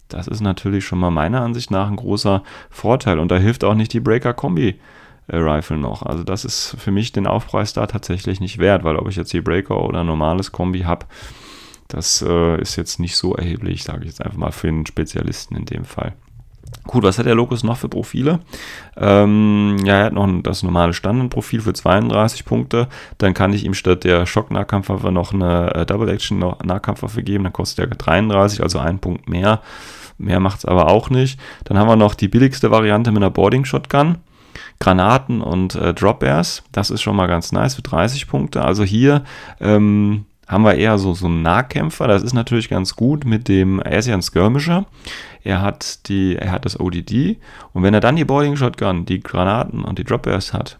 das 0.09 0.27
ist 0.27 0.41
natürlich 0.41 0.83
schon 0.83 0.99
mal 0.99 1.09
meiner 1.09 1.39
Ansicht 1.39 1.71
nach 1.71 1.87
ein 1.87 1.95
großer 1.95 2.43
Vorteil. 2.69 3.17
Und 3.17 3.31
da 3.31 3.37
hilft 3.37 3.63
auch 3.63 3.75
nicht 3.75 3.93
die 3.93 4.01
Breaker 4.01 4.33
Kombi. 4.33 4.77
Äh, 5.27 5.37
Rifle 5.37 5.77
noch. 5.77 6.03
Also 6.03 6.25
das 6.25 6.43
ist 6.43 6.75
für 6.77 6.91
mich 6.91 7.13
den 7.13 7.27
Aufpreis 7.27 7.71
da 7.71 7.87
tatsächlich 7.87 8.41
nicht 8.41 8.57
wert, 8.57 8.83
weil 8.83 8.97
ob 8.97 9.07
ich 9.07 9.15
jetzt 9.15 9.31
die 9.31 9.39
Breaker 9.39 9.81
oder 9.81 10.03
normales 10.03 10.51
Kombi 10.51 10.81
habe, 10.81 11.05
das 11.87 12.21
äh, 12.27 12.59
ist 12.59 12.75
jetzt 12.75 12.99
nicht 12.99 13.15
so 13.15 13.35
erheblich, 13.35 13.83
sage 13.83 14.01
ich 14.01 14.07
jetzt 14.07 14.21
einfach 14.21 14.37
mal 14.37 14.51
für 14.51 14.67
einen 14.67 14.85
Spezialisten 14.85 15.55
in 15.55 15.63
dem 15.63 15.85
Fall. 15.85 16.11
Gut, 16.87 17.03
was 17.03 17.19
hat 17.19 17.27
der 17.27 17.35
Locus 17.35 17.63
noch 17.63 17.77
für 17.77 17.89
Profile? 17.89 18.39
Ähm, 18.97 19.77
ja, 19.85 19.99
er 19.99 20.05
hat 20.05 20.13
noch 20.13 20.27
das 20.41 20.63
normale 20.63 20.93
Standardprofil 20.93 21.61
für 21.61 21.73
32 21.73 22.43
Punkte. 22.43 22.87
Dann 23.19 23.33
kann 23.33 23.53
ich 23.53 23.65
ihm 23.65 23.75
statt 23.75 24.03
der 24.03 24.25
Schock-Nahkampfwaffe 24.25 25.11
noch 25.11 25.33
eine 25.33 25.75
äh, 25.75 25.85
Double-Action-Nahkampfwaffe 25.85 27.21
geben. 27.21 27.43
Dann 27.43 27.53
kostet 27.53 27.91
er 27.91 27.95
33, 27.95 28.63
also 28.63 28.79
ein 28.79 28.99
Punkt 28.99 29.29
mehr. 29.29 29.61
Mehr 30.17 30.39
macht 30.39 30.59
es 30.59 30.65
aber 30.65 30.87
auch 30.87 31.09
nicht. 31.09 31.39
Dann 31.65 31.77
haben 31.77 31.87
wir 31.87 31.95
noch 31.95 32.15
die 32.15 32.27
billigste 32.27 32.71
Variante 32.71 33.11
mit 33.11 33.21
einer 33.21 33.31
Boarding-Shotgun. 33.31 34.17
Granaten 34.79 35.41
und 35.41 35.75
äh, 35.75 35.93
Drop 35.93 36.23
Airs. 36.23 36.63
Das 36.71 36.89
ist 36.89 37.01
schon 37.01 37.15
mal 37.15 37.27
ganz 37.27 37.51
nice 37.51 37.75
für 37.75 37.83
30 37.83 38.27
Punkte. 38.27 38.63
Also 38.63 38.83
hier 38.83 39.23
ähm, 39.59 40.25
haben 40.47 40.65
wir 40.65 40.75
eher 40.75 40.97
so, 40.97 41.13
so 41.13 41.27
einen 41.27 41.43
Nahkämpfer. 41.43 42.07
Das 42.07 42.23
ist 42.23 42.33
natürlich 42.33 42.67
ganz 42.67 42.95
gut 42.95 43.23
mit 43.23 43.47
dem, 43.47 43.79
ein 43.79 44.21
Skirmisher. 44.21 44.85
Er 45.43 45.61
hat, 45.61 46.07
die, 46.07 46.35
er 46.35 46.51
hat 46.51 46.65
das 46.65 46.79
ODD. 46.79 47.37
Und 47.73 47.83
wenn 47.83 47.93
er 47.93 47.99
dann 47.99 48.15
die 48.15 48.25
Boarding 48.25 48.55
Shotgun, 48.55 49.05
die 49.05 49.21
Granaten 49.21 49.83
und 49.83 49.97
die 49.99 50.03
Drop 50.03 50.23
Bears 50.23 50.53
hat, 50.53 50.77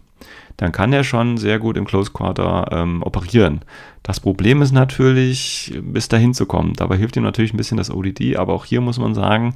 dann 0.58 0.72
kann 0.72 0.94
er 0.94 1.04
schon 1.04 1.38
sehr 1.38 1.58
gut 1.58 1.78
im 1.78 1.86
Close 1.86 2.12
Quarter 2.12 2.68
ähm, 2.72 3.02
operieren. 3.02 3.62
Das 4.04 4.20
Problem 4.20 4.62
ist 4.62 4.72
natürlich, 4.72 5.74
bis 5.82 6.08
dahin 6.08 6.34
zu 6.34 6.46
kommen. 6.46 6.74
Dabei 6.74 6.98
hilft 6.98 7.16
ihm 7.16 7.24
natürlich 7.24 7.54
ein 7.54 7.58
bisschen 7.58 7.78
das 7.78 7.90
ODD, 7.90 8.36
aber 8.38 8.54
auch 8.54 8.66
hier 8.66 8.82
muss 8.82 9.00
man 9.00 9.16
sagen, 9.16 9.56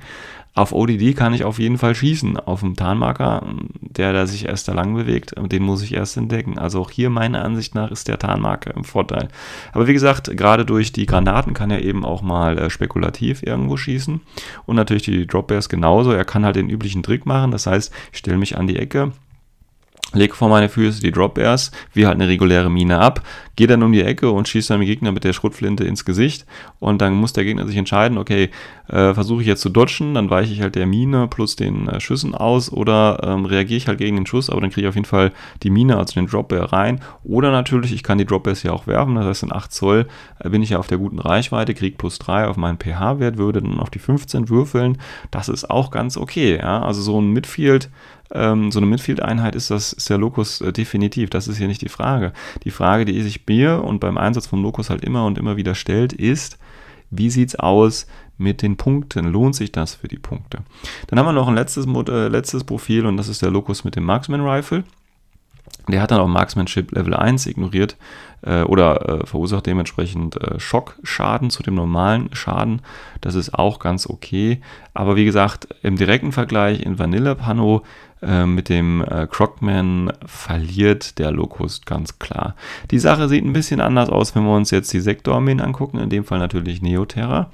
auf 0.55 0.71
ODD 0.71 1.13
kann 1.15 1.33
ich 1.33 1.43
auf 1.43 1.59
jeden 1.59 1.77
Fall 1.77 1.93
schießen. 1.93 2.39
Auf 2.39 2.61
dem 2.61 2.77
Tarnmarker, 2.77 3.45
der, 3.81 4.13
der 4.13 4.25
sich 4.25 4.45
erst 4.45 4.69
da 4.69 4.73
lang 4.73 4.95
bewegt, 4.95 5.35
den 5.37 5.63
muss 5.63 5.83
ich 5.83 5.93
erst 5.93 6.15
entdecken. 6.15 6.57
Also 6.57 6.79
auch 6.79 6.91
hier 6.91 7.09
meiner 7.09 7.43
Ansicht 7.43 7.75
nach 7.75 7.91
ist 7.91 8.07
der 8.07 8.17
Tarnmarker 8.17 8.73
im 8.73 8.85
Vorteil. 8.85 9.27
Aber 9.73 9.87
wie 9.87 9.93
gesagt, 9.93 10.35
gerade 10.37 10.65
durch 10.65 10.93
die 10.93 11.05
Granaten 11.05 11.53
kann 11.53 11.71
er 11.71 11.83
eben 11.83 12.05
auch 12.05 12.21
mal 12.21 12.57
äh, 12.57 12.69
spekulativ 12.69 13.43
irgendwo 13.43 13.75
schießen. 13.75 14.21
Und 14.65 14.75
natürlich 14.77 15.03
die 15.03 15.27
Drop 15.27 15.47
Bears 15.47 15.67
genauso. 15.67 16.11
Er 16.11 16.23
kann 16.23 16.45
halt 16.45 16.55
den 16.55 16.69
üblichen 16.69 17.03
Trick 17.03 17.25
machen. 17.25 17.51
Das 17.51 17.67
heißt, 17.67 17.93
ich 18.13 18.19
stelle 18.19 18.37
mich 18.37 18.57
an 18.57 18.67
die 18.67 18.77
Ecke, 18.77 19.11
lege 20.15 20.35
vor 20.35 20.49
meine 20.49 20.69
Füße 20.69 21.01
die 21.01 21.11
Drop 21.11 21.37
Airs, 21.37 21.71
wie 21.93 22.05
halt 22.05 22.15
eine 22.15 22.27
reguläre 22.27 22.69
Mine 22.69 22.99
ab, 22.99 23.21
gehe 23.55 23.67
dann 23.67 23.83
um 23.83 23.91
die 23.91 24.01
Ecke 24.01 24.29
und 24.31 24.47
schieße 24.47 24.73
dann 24.73 24.81
den 24.81 24.87
Gegner 24.87 25.11
mit 25.11 25.23
der 25.23 25.33
Schrotflinte 25.33 25.83
ins 25.83 26.05
Gesicht. 26.05 26.45
Und 26.79 27.01
dann 27.01 27.13
muss 27.13 27.33
der 27.33 27.45
Gegner 27.45 27.65
sich 27.65 27.77
entscheiden, 27.77 28.17
okay, 28.17 28.49
äh, 28.87 29.13
versuche 29.13 29.41
ich 29.41 29.47
jetzt 29.47 29.61
zu 29.61 29.69
dodgen, 29.69 30.13
dann 30.13 30.29
weiche 30.29 30.53
ich 30.53 30.61
halt 30.61 30.75
der 30.75 30.85
Mine 30.85 31.27
plus 31.27 31.55
den 31.55 31.87
äh, 31.87 31.99
Schüssen 31.99 32.35
aus 32.35 32.71
oder 32.71 33.21
ähm, 33.23 33.45
reagiere 33.45 33.77
ich 33.77 33.87
halt 33.87 33.97
gegen 33.97 34.15
den 34.17 34.25
Schuss, 34.25 34.49
aber 34.49 34.61
dann 34.61 34.69
kriege 34.69 34.85
ich 34.85 34.89
auf 34.89 34.95
jeden 34.95 35.05
Fall 35.05 35.31
die 35.63 35.69
Mine, 35.69 35.97
also 35.97 36.13
den 36.13 36.27
Drop 36.27 36.51
Air 36.51 36.71
rein. 36.71 37.01
Oder 37.23 37.51
natürlich, 37.51 37.93
ich 37.93 38.03
kann 38.03 38.17
die 38.17 38.25
Drop 38.25 38.45
Airs 38.45 38.63
ja 38.63 38.71
auch 38.71 38.87
werfen, 38.87 39.15
das 39.15 39.25
heißt 39.25 39.43
in 39.43 39.53
8 39.53 39.71
Zoll 39.71 40.07
äh, 40.39 40.49
bin 40.49 40.61
ich 40.61 40.71
ja 40.71 40.79
auf 40.79 40.87
der 40.87 40.97
guten 40.97 41.19
Reichweite, 41.19 41.73
kriege 41.73 41.97
plus 41.97 42.19
3 42.19 42.47
auf 42.47 42.57
meinen 42.57 42.77
pH-Wert, 42.77 43.37
würde 43.37 43.61
dann 43.61 43.79
auf 43.79 43.89
die 43.89 43.99
15 43.99 44.49
würfeln, 44.49 44.97
das 45.31 45.49
ist 45.49 45.69
auch 45.69 45.91
ganz 45.91 46.17
okay, 46.17 46.57
ja, 46.57 46.81
also 46.81 47.01
so 47.01 47.19
ein 47.19 47.31
Midfield 47.31 47.89
ähm, 48.33 48.71
so 48.71 48.79
eine 48.79 48.87
Midfield-Einheit 48.87 49.55
ist 49.55 49.71
das 49.71 49.93
ist 49.93 50.09
der 50.09 50.17
Locus 50.17 50.61
äh, 50.61 50.73
definitiv. 50.73 51.29
Das 51.29 51.47
ist 51.47 51.57
hier 51.57 51.67
nicht 51.67 51.81
die 51.81 51.89
Frage. 51.89 52.33
Die 52.63 52.71
Frage, 52.71 53.05
die 53.05 53.21
sich 53.21 53.45
mir 53.47 53.83
und 53.83 53.99
beim 53.99 54.17
Einsatz 54.17 54.47
vom 54.47 54.63
Locus 54.63 54.89
halt 54.89 55.03
immer 55.03 55.25
und 55.25 55.37
immer 55.37 55.57
wieder 55.57 55.75
stellt, 55.75 56.13
ist, 56.13 56.57
wie 57.11 57.29
sieht 57.29 57.49
es 57.49 57.55
aus 57.55 58.07
mit 58.37 58.61
den 58.61 58.77
Punkten? 58.77 59.31
Lohnt 59.31 59.55
sich 59.55 59.71
das 59.71 59.95
für 59.95 60.07
die 60.07 60.17
Punkte? 60.17 60.59
Dann 61.07 61.19
haben 61.19 61.27
wir 61.27 61.33
noch 61.33 61.47
ein 61.47 61.55
letztes, 61.55 61.85
äh, 61.85 62.27
letztes 62.27 62.63
Profil 62.63 63.05
und 63.05 63.17
das 63.17 63.27
ist 63.27 63.41
der 63.41 63.51
Locus 63.51 63.83
mit 63.83 63.95
dem 63.95 64.03
Marksman 64.03 64.41
Rifle. 64.41 64.83
Der 65.87 66.01
hat 66.01 66.11
dann 66.11 66.19
auch 66.19 66.27
Marksmanship 66.27 66.91
Level 66.91 67.13
1 67.13 67.45
ignoriert 67.47 67.97
äh, 68.41 68.61
oder 68.61 69.21
äh, 69.21 69.25
verursacht 69.25 69.65
dementsprechend 69.65 70.41
äh, 70.41 70.59
Schockschaden 70.59 71.49
zu 71.49 71.63
dem 71.63 71.75
normalen 71.75 72.29
Schaden. 72.33 72.81
Das 73.21 73.35
ist 73.35 73.53
auch 73.53 73.79
ganz 73.79 74.07
okay. 74.07 74.61
Aber 74.93 75.15
wie 75.15 75.25
gesagt, 75.25 75.67
im 75.83 75.97
direkten 75.97 76.31
Vergleich 76.31 76.81
in 76.81 76.97
Vanilla 76.97 77.35
Pano 77.35 77.83
äh, 78.21 78.45
mit 78.45 78.69
dem 78.69 79.03
äh, 79.03 79.27
Crocman 79.27 80.11
verliert 80.25 81.19
der 81.19 81.31
Locust 81.31 81.85
ganz 81.85 82.17
klar. 82.17 82.55
Die 82.91 82.99
Sache 82.99 83.27
sieht 83.27 83.43
ein 83.43 83.53
bisschen 83.53 83.81
anders 83.81 84.09
aus, 84.09 84.35
wenn 84.35 84.43
wir 84.43 84.55
uns 84.55 84.71
jetzt 84.71 84.93
die 84.93 84.99
Sektorarmeen 84.99 85.59
angucken, 85.59 85.99
in 85.99 86.09
dem 86.09 86.23
Fall 86.23 86.39
natürlich 86.39 86.81
Neoterra. 86.81 87.51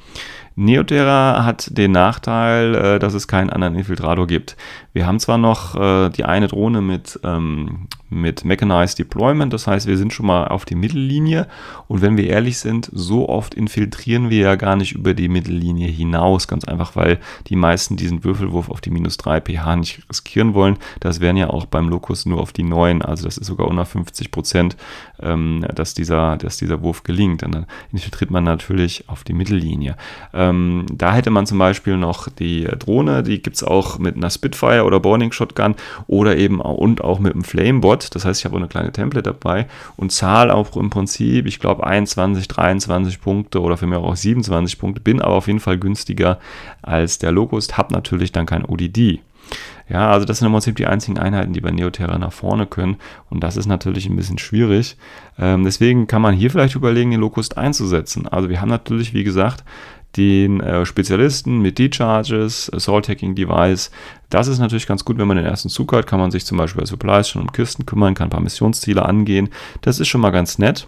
Neoterra 0.62 1.44
hat 1.44 1.76
den 1.76 1.92
Nachteil, 1.92 2.76
äh, 2.76 3.00
dass 3.00 3.16
es 3.16 3.28
keinen 3.28 3.50
anderen 3.50 3.74
Infiltrator 3.74 4.28
gibt. 4.28 4.56
Wir 4.94 5.08
haben 5.08 5.20
zwar 5.20 5.40
noch 5.40 5.76
äh, 5.76 6.10
die 6.10 6.24
eine 6.24 6.50
Drohne 6.50 6.82
mit, 6.82 7.20
ähm, 7.24 7.88
mit 8.12 8.46
Mechanized 8.46 9.00
Deployment, 9.00 9.54
das 9.54 9.66
heißt, 9.66 9.88
wir 9.88 9.98
sind 9.98 10.14
schon 10.14 10.28
mal 10.28 10.50
auf 10.50 10.66
die 10.66 10.76
Mittellinie 10.76 11.48
und 11.88 12.02
wenn 12.02 12.16
wir 12.16 12.28
ehrlich 12.28 12.60
sind, 12.60 12.92
so 12.94 13.28
oft 13.28 13.56
infiltrieren 13.56 14.30
wir 14.30 14.40
ja 14.40 14.56
gar 14.56 14.76
nicht 14.76 14.92
über 14.92 15.16
die 15.16 15.30
Mittellinie 15.30 15.88
hinaus, 15.88 16.48
ganz 16.48 16.66
einfach, 16.66 16.96
weil 16.96 17.20
die 17.48 17.56
meisten 17.56 17.98
diesen 17.98 18.24
Würfelwurf 18.24 18.70
auf 18.70 18.82
die 18.82 18.92
minus 18.92 19.18
3 19.18 19.42
pH 19.42 19.76
nicht 19.78 20.04
riskieren 20.10 20.54
wollen. 20.54 20.78
Das 21.00 21.22
wären 21.22 21.38
ja 21.38 21.50
auch 21.50 21.66
beim 21.66 21.90
Locus 21.90 22.28
nur 22.28 22.40
auf 22.40 22.54
die 22.54 22.64
9, 22.64 23.02
also 23.02 23.24
das 23.24 23.40
ist 23.40 23.48
sogar 23.48 23.68
unter 23.68 23.86
50 23.86 24.30
Prozent, 24.30 24.78
ähm, 25.22 25.66
dass, 25.74 25.96
dieser, 25.96 26.38
dass 26.38 26.58
dieser 26.58 26.84
Wurf 26.84 27.02
gelingt. 27.02 27.42
Und 27.42 27.56
dann 27.56 27.66
infiltriert 27.92 28.30
man 28.30 28.44
natürlich 28.44 29.10
auf 29.10 29.24
die 29.24 29.34
Mittellinie. 29.34 29.96
Ähm, 30.34 30.51
da 30.54 31.14
hätte 31.14 31.30
man 31.30 31.46
zum 31.46 31.58
Beispiel 31.58 31.98
noch 31.98 32.28
die 32.30 32.64
Drohne, 32.64 33.24
die 33.24 33.42
gibt 33.42 33.56
es 33.56 33.64
auch 33.64 34.00
mit 34.00 34.16
einer 34.16 34.30
Spitfire 34.30 34.84
oder 34.84 35.00
Boarding 35.00 35.32
Shotgun 35.32 35.76
oder 36.08 36.38
eben 36.38 36.62
auch, 36.62 36.78
und 36.78 37.04
auch 37.04 37.20
mit 37.20 37.34
einem 37.34 37.44
Flamebot. 37.44 38.16
Das 38.16 38.26
heißt, 38.26 38.40
ich 38.40 38.46
habe 38.46 38.56
auch 38.56 38.60
eine 38.60 38.68
kleine 38.68 38.92
Template 38.92 39.24
dabei 39.24 39.68
und 39.98 40.12
zahle 40.12 40.54
auch 40.54 40.76
im 40.76 40.90
Prinzip, 40.90 41.46
ich 41.46 41.60
glaube, 41.60 41.86
21, 41.86 42.48
23 42.48 43.22
Punkte 43.22 43.62
oder 43.62 43.78
für 43.78 43.88
mich 43.88 43.98
auch 43.98 44.16
27 44.16 44.80
Punkte, 44.80 45.02
bin 45.02 45.22
aber 45.22 45.36
auf 45.36 45.48
jeden 45.48 45.60
Fall 45.60 45.78
günstiger 45.78 46.40
als 46.82 47.20
der 47.20 47.32
Locust, 47.32 47.78
habe 47.78 47.94
natürlich 47.94 48.32
dann 48.32 48.46
kein 48.46 48.66
ODD. 48.66 49.20
Ja, 49.90 50.10
also 50.10 50.26
das 50.26 50.40
sind 50.40 50.46
im 50.46 50.54
Prinzip 50.54 50.78
die 50.78 50.88
einzigen 50.88 51.20
Einheiten, 51.20 51.52
die 51.52 51.60
bei 51.60 51.72
Neoterra 51.72 52.18
nach 52.18 52.32
vorne 52.32 52.66
können. 52.66 52.96
Und 53.30 53.44
das 53.44 53.58
ist 53.58 53.66
natürlich 53.66 54.06
ein 54.06 54.16
bisschen 54.16 54.38
schwierig. 54.38 54.96
Ähm, 55.38 55.66
deswegen 55.66 56.08
kann 56.08 56.22
man 56.22 56.34
hier 56.34 56.50
vielleicht 56.50 56.76
überlegen, 56.76 57.12
den 57.12 57.20
Locust 57.20 57.58
einzusetzen. 57.58 58.26
Also 58.26 58.48
wir 58.48 58.62
haben 58.62 58.70
natürlich, 58.70 59.14
wie 59.14 59.26
gesagt, 59.26 59.66
den 60.18 60.60
äh, 60.60 60.86
Spezialisten 60.86 61.60
mit 61.60 61.80
D-Charges, 61.80 62.72
Assault 62.74 63.08
Hacking 63.08 63.36
Device. 63.36 63.92
Das 64.30 64.48
ist 64.48 64.60
natürlich 64.60 64.88
ganz 64.88 65.06
gut, 65.06 65.18
wenn 65.18 65.28
man 65.28 65.38
den 65.38 65.46
ersten 65.46 65.70
Zug 65.70 65.94
hat, 65.94 66.08
kann 66.08 66.20
man 66.20 66.32
sich 66.32 66.46
zum 66.46 66.58
Beispiel 66.58 66.82
bei 66.82 66.86
Supplies 66.86 67.30
schon 67.30 67.42
um 67.42 67.52
Kisten 67.52 67.86
kümmern, 67.86 68.14
kann 68.14 68.28
ein 68.28 68.32
paar 68.32 68.42
Missionsziele 68.42 69.04
angehen. 69.06 69.50
Das 69.82 70.00
ist 70.00 70.08
schon 70.08 70.22
mal 70.22 70.32
ganz 70.32 70.58
nett. 70.58 70.88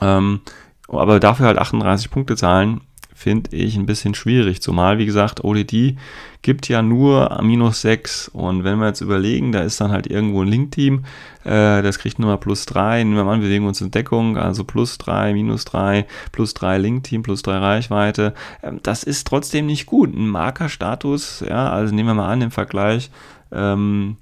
Ähm, 0.00 0.40
aber 0.88 1.18
dafür 1.20 1.46
halt 1.46 1.58
38 1.58 2.10
Punkte 2.10 2.36
zahlen, 2.36 2.80
finde 3.16 3.56
ich 3.56 3.76
ein 3.76 3.86
bisschen 3.86 4.14
schwierig. 4.14 4.60
Zumal, 4.60 4.98
wie 4.98 5.06
gesagt, 5.06 5.42
ODD 5.42 5.96
gibt 6.42 6.68
ja 6.68 6.82
nur 6.82 7.40
minus 7.42 7.80
6. 7.80 8.28
Und 8.28 8.62
wenn 8.62 8.78
wir 8.78 8.88
jetzt 8.88 9.00
überlegen, 9.00 9.52
da 9.52 9.62
ist 9.62 9.80
dann 9.80 9.90
halt 9.90 10.06
irgendwo 10.06 10.42
ein 10.42 10.48
Link-Team, 10.48 11.06
äh, 11.44 11.82
das 11.82 11.98
kriegt 11.98 12.18
nur 12.18 12.28
mal 12.28 12.36
plus 12.36 12.66
3. 12.66 12.98
Nehmen 13.02 13.16
wir 13.16 13.24
mal 13.24 13.32
an, 13.32 13.40
wir 13.40 13.48
bewegen 13.48 13.66
uns 13.66 13.80
in 13.80 13.90
Deckung, 13.90 14.36
also 14.36 14.64
plus 14.64 14.98
3, 14.98 15.32
minus 15.32 15.64
3, 15.64 16.06
plus 16.30 16.52
3 16.52 16.76
Link-Team, 16.76 17.22
plus 17.22 17.40
3 17.40 17.56
Reichweite. 17.56 18.34
Ähm, 18.62 18.80
das 18.82 19.02
ist 19.02 19.26
trotzdem 19.26 19.64
nicht 19.64 19.86
gut. 19.86 20.14
Ein 20.14 20.28
Markerstatus, 20.28 21.42
ja, 21.48 21.70
also 21.70 21.94
nehmen 21.94 22.10
wir 22.10 22.14
mal 22.14 22.30
an, 22.30 22.42
im 22.42 22.50
Vergleich. 22.50 23.10
Ähm, 23.50 24.18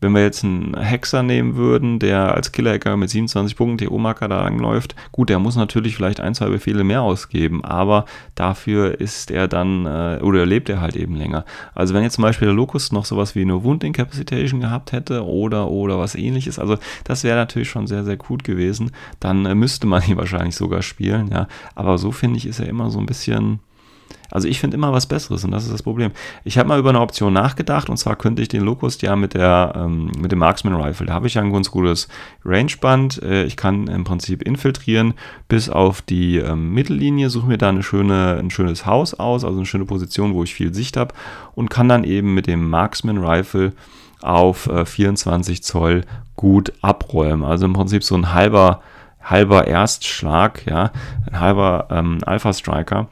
wenn 0.00 0.12
wir 0.12 0.22
jetzt 0.22 0.44
einen 0.44 0.76
Hexer 0.76 1.22
nehmen 1.22 1.56
würden, 1.56 1.98
der 1.98 2.34
als 2.34 2.52
Killer-Hacker 2.52 2.96
mit 2.96 3.10
27 3.10 3.56
Punkten 3.56 3.86
TO-Marker 3.86 4.28
da 4.28 4.42
langläuft, 4.42 4.94
gut, 5.12 5.30
der 5.30 5.38
muss 5.38 5.56
natürlich 5.56 5.96
vielleicht 5.96 6.20
ein, 6.20 6.34
zwei 6.34 6.48
Befehle 6.48 6.84
mehr 6.84 7.02
ausgeben, 7.02 7.64
aber 7.64 8.04
dafür 8.34 9.00
ist 9.00 9.30
er 9.30 9.48
dann, 9.48 9.86
äh, 9.86 10.20
oder 10.22 10.44
lebt 10.44 10.68
er 10.68 10.80
halt 10.80 10.96
eben 10.96 11.16
länger. 11.16 11.44
Also 11.74 11.94
wenn 11.94 12.02
jetzt 12.02 12.14
zum 12.14 12.22
Beispiel 12.22 12.46
der 12.46 12.54
Locust 12.54 12.92
noch 12.92 13.04
sowas 13.04 13.34
wie 13.34 13.42
eine 13.42 13.64
Wound 13.64 13.84
Incapacitation 13.84 14.60
gehabt 14.60 14.92
hätte 14.92 15.24
oder, 15.24 15.68
oder 15.68 15.98
was 15.98 16.14
ähnliches, 16.14 16.58
also 16.58 16.76
das 17.04 17.24
wäre 17.24 17.36
natürlich 17.36 17.70
schon 17.70 17.86
sehr, 17.86 18.04
sehr 18.04 18.16
gut 18.16 18.44
gewesen, 18.44 18.90
dann 19.20 19.46
äh, 19.46 19.54
müsste 19.54 19.86
man 19.86 20.02
ihn 20.06 20.16
wahrscheinlich 20.16 20.56
sogar 20.56 20.82
spielen, 20.82 21.28
ja. 21.32 21.48
Aber 21.74 21.98
so 21.98 22.12
finde 22.12 22.38
ich, 22.38 22.46
ist 22.46 22.60
er 22.60 22.68
immer 22.68 22.90
so 22.90 22.98
ein 22.98 23.06
bisschen, 23.06 23.60
also 24.30 24.48
ich 24.48 24.60
finde 24.60 24.76
immer 24.76 24.92
was 24.92 25.06
Besseres 25.06 25.44
und 25.44 25.50
das 25.50 25.64
ist 25.64 25.72
das 25.72 25.82
Problem. 25.82 26.12
Ich 26.44 26.58
habe 26.58 26.68
mal 26.68 26.78
über 26.78 26.90
eine 26.90 27.00
Option 27.00 27.32
nachgedacht 27.32 27.88
und 27.88 27.96
zwar 27.96 28.16
könnte 28.16 28.42
ich 28.42 28.48
den 28.48 28.62
Locust 28.62 29.02
ja 29.02 29.16
mit, 29.16 29.34
der, 29.34 29.72
ähm, 29.76 30.10
mit 30.18 30.32
dem 30.32 30.38
Marksman 30.38 30.74
Rifle, 30.74 31.06
da 31.06 31.14
habe 31.14 31.26
ich 31.26 31.34
ja 31.34 31.42
ein 31.42 31.52
ganz 31.52 31.70
gutes 31.70 32.08
Rangeband. 32.44 33.22
Äh, 33.22 33.44
ich 33.44 33.56
kann 33.56 33.86
im 33.86 34.04
Prinzip 34.04 34.42
infiltrieren 34.42 35.14
bis 35.48 35.68
auf 35.68 36.02
die 36.02 36.38
ähm, 36.38 36.72
Mittellinie, 36.72 37.30
suche 37.30 37.46
mir 37.46 37.58
da 37.58 37.68
eine 37.68 37.82
schöne, 37.82 38.38
ein 38.38 38.50
schönes 38.50 38.86
Haus 38.86 39.14
aus, 39.14 39.44
also 39.44 39.56
eine 39.56 39.66
schöne 39.66 39.84
Position, 39.84 40.34
wo 40.34 40.42
ich 40.42 40.54
viel 40.54 40.74
Sicht 40.74 40.96
habe 40.96 41.14
und 41.54 41.70
kann 41.70 41.88
dann 41.88 42.04
eben 42.04 42.34
mit 42.34 42.46
dem 42.46 42.68
Marksman 42.68 43.18
Rifle 43.18 43.72
auf 44.22 44.66
äh, 44.66 44.84
24 44.84 45.62
Zoll 45.62 46.02
gut 46.36 46.72
abräumen. 46.82 47.44
Also 47.44 47.66
im 47.66 47.72
Prinzip 47.72 48.04
so 48.04 48.14
ein 48.14 48.32
halber, 48.32 48.80
halber 49.22 49.66
Erstschlag, 49.66 50.66
ja, 50.66 50.90
ein 51.26 51.40
halber 51.40 51.88
ähm, 51.90 52.18
Alpha 52.24 52.52
Striker 52.52 53.08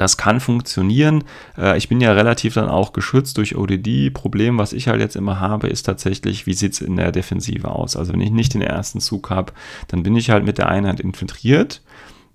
das 0.00 0.16
kann 0.16 0.40
funktionieren. 0.40 1.24
Äh, 1.58 1.76
ich 1.76 1.90
bin 1.90 2.00
ja 2.00 2.12
relativ 2.12 2.54
dann 2.54 2.70
auch 2.70 2.94
geschützt 2.94 3.36
durch 3.36 3.56
ODD. 3.56 4.10
Problem, 4.14 4.56
was 4.56 4.72
ich 4.72 4.88
halt 4.88 5.00
jetzt 5.00 5.14
immer 5.14 5.40
habe, 5.40 5.68
ist 5.68 5.82
tatsächlich, 5.82 6.46
wie 6.46 6.54
sieht 6.54 6.72
es 6.72 6.80
in 6.80 6.96
der 6.96 7.12
Defensive 7.12 7.70
aus? 7.70 7.96
Also 7.96 8.14
wenn 8.14 8.22
ich 8.22 8.30
nicht 8.30 8.54
den 8.54 8.62
ersten 8.62 9.00
Zug 9.00 9.28
habe, 9.28 9.52
dann 9.88 10.02
bin 10.02 10.16
ich 10.16 10.30
halt 10.30 10.44
mit 10.44 10.56
der 10.56 10.68
Einheit 10.70 11.00
infiltriert 11.00 11.82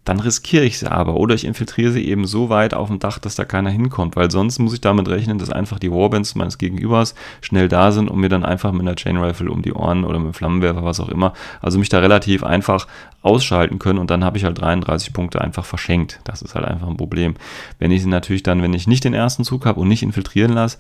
dann 0.05 0.19
riskiere 0.19 0.63
ich 0.63 0.79
sie 0.79 0.89
aber. 0.89 1.15
Oder 1.15 1.35
ich 1.35 1.45
infiltriere 1.45 1.91
sie 1.91 2.07
eben 2.07 2.25
so 2.25 2.49
weit 2.49 2.73
auf 2.73 2.87
dem 2.87 2.99
Dach, 2.99 3.19
dass 3.19 3.35
da 3.35 3.43
keiner 3.43 3.71
hinkommt, 3.71 4.15
weil 4.15 4.31
sonst 4.31 4.59
muss 4.59 4.73
ich 4.73 4.81
damit 4.81 5.09
rechnen, 5.09 5.39
dass 5.39 5.49
einfach 5.49 5.79
die 5.79 5.91
Warbands 5.91 6.35
meines 6.35 6.57
Gegenübers 6.57 7.15
schnell 7.41 7.67
da 7.67 7.91
sind 7.91 8.09
und 8.09 8.19
mir 8.19 8.29
dann 8.29 8.45
einfach 8.45 8.71
mit 8.71 8.81
einer 8.81 8.95
Chain 8.95 9.17
Rifle 9.17 9.51
um 9.51 9.63
die 9.63 9.73
Ohren 9.73 10.05
oder 10.05 10.19
mit 10.19 10.27
einem 10.27 10.33
Flammenwerfer, 10.33 10.85
was 10.85 10.99
auch 10.99 11.09
immer, 11.09 11.33
also 11.61 11.79
mich 11.79 11.89
da 11.89 11.99
relativ 11.99 12.43
einfach 12.43 12.87
ausschalten 13.23 13.79
können 13.79 13.97
und 13.97 14.11
dann 14.11 14.23
habe 14.23 14.37
ich 14.37 14.45
halt 14.45 14.61
33 14.61 15.11
Punkte 15.11 15.41
einfach 15.41 15.65
verschenkt. 15.65 16.19
Das 16.23 16.43
ist 16.43 16.53
halt 16.53 16.65
einfach 16.65 16.87
ein 16.87 16.97
Problem. 16.97 17.33
Wenn 17.79 17.91
ich 17.91 18.03
sie 18.03 18.07
natürlich 18.07 18.43
dann, 18.43 18.61
wenn 18.61 18.73
ich 18.73 18.87
nicht 18.87 19.03
den 19.03 19.15
ersten 19.15 19.43
Zug 19.43 19.65
habe 19.65 19.79
und 19.79 19.87
nicht 19.87 20.03
infiltrieren 20.03 20.53
lasse, 20.53 20.77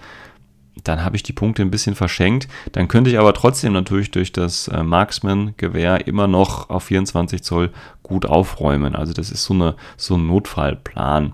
dann 0.83 1.03
habe 1.03 1.15
ich 1.15 1.23
die 1.23 1.33
Punkte 1.33 1.61
ein 1.61 1.71
bisschen 1.71 1.95
verschenkt. 1.95 2.47
Dann 2.73 2.87
könnte 2.87 3.09
ich 3.09 3.17
aber 3.17 3.33
trotzdem 3.33 3.73
natürlich 3.73 4.11
durch 4.11 4.31
das 4.31 4.67
äh, 4.67 4.83
Marksman-Gewehr 4.83 6.07
immer 6.07 6.27
noch 6.27 6.69
auf 6.69 6.83
24 6.85 7.41
Zoll 7.43 7.71
gut 8.03 8.25
aufräumen. 8.25 8.95
Also 8.95 9.13
das 9.13 9.31
ist 9.31 9.43
so, 9.45 9.53
eine, 9.53 9.75
so 9.97 10.15
ein 10.15 10.27
Notfallplan. 10.27 11.33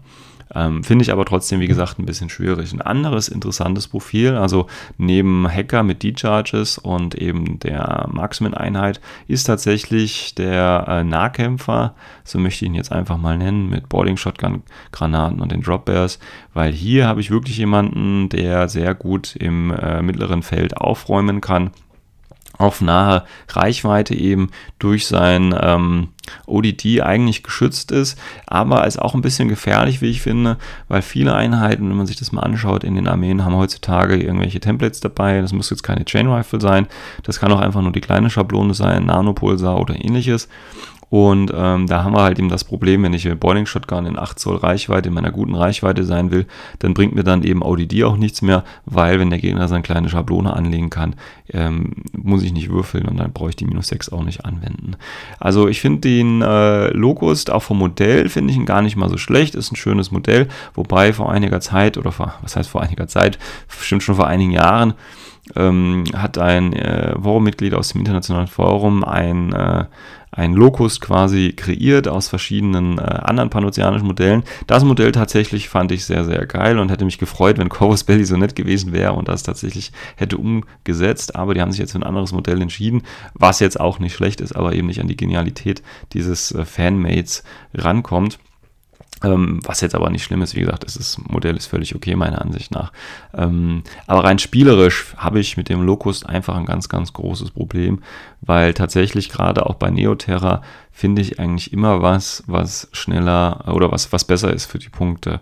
Ähm, 0.54 0.84
Finde 0.84 1.04
ich 1.04 1.12
aber 1.12 1.26
trotzdem, 1.26 1.60
wie 1.60 1.68
gesagt, 1.68 2.00
ein 2.00 2.06
bisschen 2.06 2.30
schwierig. 2.30 2.74
Ein 2.74 2.82
anderes 2.82 3.28
interessantes 3.28 3.88
Profil, 3.88 4.36
also 4.36 4.68
neben 4.98 5.48
Hacker 5.48 5.84
mit 5.84 6.04
D-Charges 6.04 6.78
und 6.78 7.16
eben 7.16 7.60
der 7.60 8.08
Marksman-Einheit, 8.12 9.00
ist 9.28 9.46
tatsächlich 9.46 10.36
der 10.36 10.86
äh, 10.88 11.04
Nahkämpfer, 11.04 11.96
so 12.24 12.40
möchte 12.40 12.66
ich 12.66 12.70
ihn 12.70 12.76
jetzt 12.76 12.92
einfach 12.92 13.18
mal 13.18 13.38
nennen, 13.38 13.70
mit 13.70 13.90
Boarding-Shotgun-Granaten 13.90 15.42
und 15.42 15.52
den 15.52 15.62
Drop 15.62 15.86
Bears, 15.86 16.20
weil 16.54 16.72
hier 16.74 17.08
habe 17.08 17.22
ich 17.22 17.32
wirklich 17.32 17.58
jemanden, 17.58 18.30
der 18.30 18.68
sehr 18.68 18.94
gut 18.94 19.36
im 19.36 19.72
äh, 19.72 20.02
mittleren 20.02 20.44
Feld 20.44 20.78
aufräumen 20.78 21.42
kann 21.42 21.72
auf 22.62 22.82
nahe 22.82 23.24
Reichweite 23.50 24.16
eben 24.16 24.50
durch 24.80 25.08
sein 25.08 25.56
ähm, 25.60 26.10
ODD 26.46 27.02
eigentlich 27.02 27.44
geschützt 27.44 27.92
ist, 27.92 28.18
aber 28.46 28.86
ist 28.86 29.02
auch 29.02 29.16
ein 29.16 29.22
bisschen 29.22 29.50
gefährlich, 29.50 30.02
wie 30.02 30.10
ich 30.10 30.22
finde, 30.22 30.58
weil 30.88 31.02
viele 31.02 31.34
Einheiten, 31.34 31.90
wenn 31.90 31.98
man 31.98 32.06
sich 32.06 32.16
das 32.16 32.32
mal 32.32 32.42
anschaut, 32.42 32.84
in 32.84 32.96
den 32.96 33.08
Armeen 33.08 33.44
haben 33.44 33.56
heutzutage 33.56 34.16
irgendwelche 34.16 34.60
Templates 34.60 35.00
dabei. 35.00 35.42
Das 35.42 35.54
muss 35.54 35.70
jetzt 35.70 35.84
keine 35.84 36.06
Chain 36.06 36.28
Rifle 36.28 36.62
sein, 36.62 36.88
das 37.24 37.40
kann 37.40 37.52
auch 37.52 37.60
einfach 37.60 37.82
nur 37.82 37.92
die 37.92 38.02
kleine 38.02 38.30
Schablone 38.30 38.74
sein, 38.74 39.06
Nanopulsar 39.06 39.80
oder 39.80 39.96
ähnliches. 39.96 40.48
Und 41.12 41.52
ähm, 41.54 41.88
da 41.88 42.06
haben 42.06 42.16
wir 42.16 42.22
halt 42.22 42.40
eben 42.40 42.48
das 42.48 42.64
Problem, 42.64 43.04
wenn 43.04 43.12
ich 43.12 43.26
mit 43.26 43.38
Boiling 43.38 43.66
Shotgun 43.66 44.06
in 44.06 44.18
8 44.18 44.40
Zoll 44.40 44.56
Reichweite, 44.56 45.10
in 45.10 45.14
meiner 45.14 45.34
guten 45.34 45.56
Reichweite 45.56 46.06
sein 46.06 46.32
will, 46.32 46.46
dann 46.80 46.94
bringt 46.94 47.14
mir 47.14 47.26
dann 47.26 47.44
eben 47.44 47.62
ODD 47.62 48.06
auch 48.06 48.16
nichts 48.16 48.42
mehr, 48.42 48.64
weil 48.86 49.20
wenn 49.20 49.30
der 49.30 49.40
Gegner 49.40 49.68
seine 49.68 49.82
kleine 49.82 50.08
Schablone 50.08 50.54
anlegen 50.54 50.90
kann, 50.90 51.16
ähm, 51.52 51.92
muss 52.14 52.44
ich 52.44 52.54
nicht 52.54 52.70
würfeln 52.70 53.10
und 53.10 53.18
dann 53.18 53.34
brauche 53.34 53.50
ich 53.50 53.58
die 53.58 53.66
minus 53.66 53.90
6 53.90 54.14
auch 54.14 54.24
nicht 54.24 54.46
anwenden. 54.46 54.96
Also 55.38 55.68
ich 55.68 55.82
finde 55.82 56.00
den 56.00 56.42
äh, 56.42 56.92
Locust 56.92 57.52
auch 57.52 57.64
vom 57.64 57.80
Modell 57.80 58.30
finde 58.30 58.52
ich 58.52 58.58
ihn 58.58 58.66
gar 58.66 58.82
nicht 58.82 58.96
mal 58.96 59.10
so 59.10 59.18
schlecht, 59.18 59.54
ist 59.54 59.70
ein 59.74 59.76
schönes 59.76 60.12
Modell, 60.12 60.48
wobei 60.76 61.12
vor 61.12 61.30
einiger 61.30 61.60
Zeit 61.60 61.98
oder 61.98 62.14
vor, 62.14 62.36
was 62.42 62.56
heißt 62.56 62.70
vor 62.70 62.84
einiger 62.84 63.10
Zeit, 63.10 63.38
bestimmt 63.68 64.02
schon 64.02 64.16
vor 64.16 64.28
einigen 64.28 64.52
Jahren, 64.52 64.94
ähm, 65.56 66.04
hat 66.16 66.38
ein 66.38 66.74
äh, 66.74 67.14
Forum-Mitglied 67.22 67.74
aus 67.74 67.90
dem 67.90 68.02
internationalen 68.02 68.48
Forum 68.48 69.04
ein 69.04 69.54
äh, 69.54 69.86
ein 70.32 70.54
Locust 70.54 71.02
quasi 71.02 71.54
kreiert 71.56 72.08
aus 72.08 72.30
verschiedenen 72.30 72.98
äh, 72.98 73.02
anderen 73.02 73.50
panozeanischen 73.50 74.08
Modellen. 74.08 74.44
Das 74.66 74.84
Modell 74.84 75.12
tatsächlich 75.12 75.68
fand 75.68 75.92
ich 75.92 76.06
sehr, 76.06 76.24
sehr 76.24 76.46
geil 76.46 76.80
und 76.80 76.90
hätte 76.90 77.04
mich 77.06 77.18
gefreut, 77.18 77.58
wenn 77.58 77.70
Corvus 77.70 78.06
Belli 78.06 78.24
so 78.24 78.38
nett 78.38 78.56
gewesen 78.56 78.94
wäre 78.94 79.14
und 79.14 79.28
das 79.28 79.44
tatsächlich 79.44 79.92
hätte 80.16 80.38
umgesetzt. 80.38 81.36
Aber 81.36 81.54
die 81.54 81.62
haben 81.62 81.72
sich 81.72 81.80
jetzt 81.80 81.92
für 81.92 82.00
ein 82.00 82.04
anderes 82.04 82.32
Modell 82.32 82.62
entschieden, 82.62 83.04
was 83.34 83.60
jetzt 83.60 83.80
auch 83.80 84.00
nicht 84.00 84.16
schlecht 84.16 84.40
ist, 84.40 84.56
aber 84.56 84.74
eben 84.74 84.88
nicht 84.88 85.02
an 85.02 85.08
die 85.08 85.18
Genialität 85.18 85.84
dieses 86.14 86.54
äh, 86.54 86.64
Fanmates 86.64 87.44
rankommt. 87.74 88.40
Ähm, 89.24 89.60
was 89.64 89.82
jetzt 89.82 89.94
aber 89.94 90.10
nicht 90.10 90.24
schlimm 90.24 90.42
ist, 90.42 90.56
wie 90.56 90.62
gesagt, 90.62 90.84
das 90.84 91.20
Modell 91.20 91.56
ist 91.56 91.68
völlig 91.68 91.96
okay, 91.96 92.16
meiner 92.16 92.42
Ansicht 92.42 92.72
nach. 92.72 92.92
Ähm, 93.36 93.84
aber 94.08 94.24
rein 94.24 94.40
spielerisch 94.40 95.14
habe 95.18 95.40
ich 95.40 95.58
mit 95.58 95.70
dem 95.70 95.84
Locust 95.84 96.28
einfach 96.28 96.56
ein 96.58 96.66
ganz, 96.66 96.90
ganz 96.90 97.14
großes 97.14 97.52
Problem, 97.52 98.02
weil 98.42 98.74
tatsächlich 98.74 99.30
gerade 99.30 99.66
auch 99.66 99.76
bei 99.76 99.92
Neoterra 99.92 100.64
finde 100.92 101.22
ich 101.22 101.40
eigentlich 101.40 101.72
immer 101.72 102.02
was, 102.02 102.44
was 102.48 102.90
schneller 102.94 103.66
oder 103.68 103.92
was, 103.92 104.12
was 104.12 104.26
besser 104.26 104.52
ist 104.54 104.66
für 104.66 104.80
die 104.80 104.90
Punkte. 104.90 105.40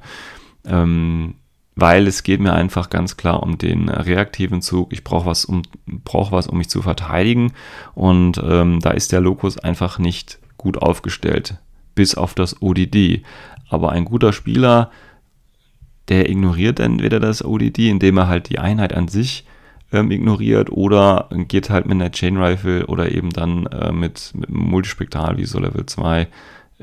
Ähm, 0.65 1.35
weil 1.75 2.07
es 2.07 2.23
geht 2.23 2.41
mir 2.41 2.51
einfach 2.51 2.89
ganz 2.89 3.15
klar 3.15 3.41
um 3.41 3.57
den 3.57 3.87
reaktiven 3.87 4.61
Zug. 4.61 4.91
Ich 4.91 5.05
brauche 5.05 5.25
was, 5.25 5.45
um, 5.45 5.61
brauch 5.85 6.33
was, 6.33 6.47
um 6.47 6.57
mich 6.57 6.69
zu 6.69 6.81
verteidigen. 6.81 7.53
Und 7.95 8.41
ähm, 8.43 8.81
da 8.81 8.91
ist 8.91 9.13
der 9.13 9.21
Locus 9.21 9.57
einfach 9.57 9.97
nicht 9.97 10.39
gut 10.57 10.77
aufgestellt 10.77 11.55
bis 11.99 12.15
auf 12.15 12.33
das 12.33 12.61
ODD. 12.61 13.23
Aber 13.69 13.91
ein 13.91 14.05
guter 14.05 14.33
Spieler, 14.33 14.91
der 16.09 16.29
ignoriert 16.29 16.79
entweder 16.79 17.19
das 17.19 17.43
ODD, 17.45 17.89
indem 17.89 18.17
er 18.17 18.27
halt 18.27 18.49
die 18.49 18.59
Einheit 18.59 18.93
an 18.93 19.07
sich 19.07 19.45
ähm, 19.91 20.11
ignoriert 20.11 20.71
oder 20.71 21.29
geht 21.31 21.69
halt 21.69 21.85
mit 21.85 21.95
einer 21.95 22.11
Chain 22.11 22.37
Rifle 22.37 22.87
oder 22.87 23.11
eben 23.11 23.29
dann 23.31 23.65
äh, 23.67 23.91
mit, 23.91 24.31
mit 24.35 24.49
Multispektral 24.49 25.37
wie 25.37 25.45
so 25.45 25.59
Level 25.59 25.85
2 25.85 26.27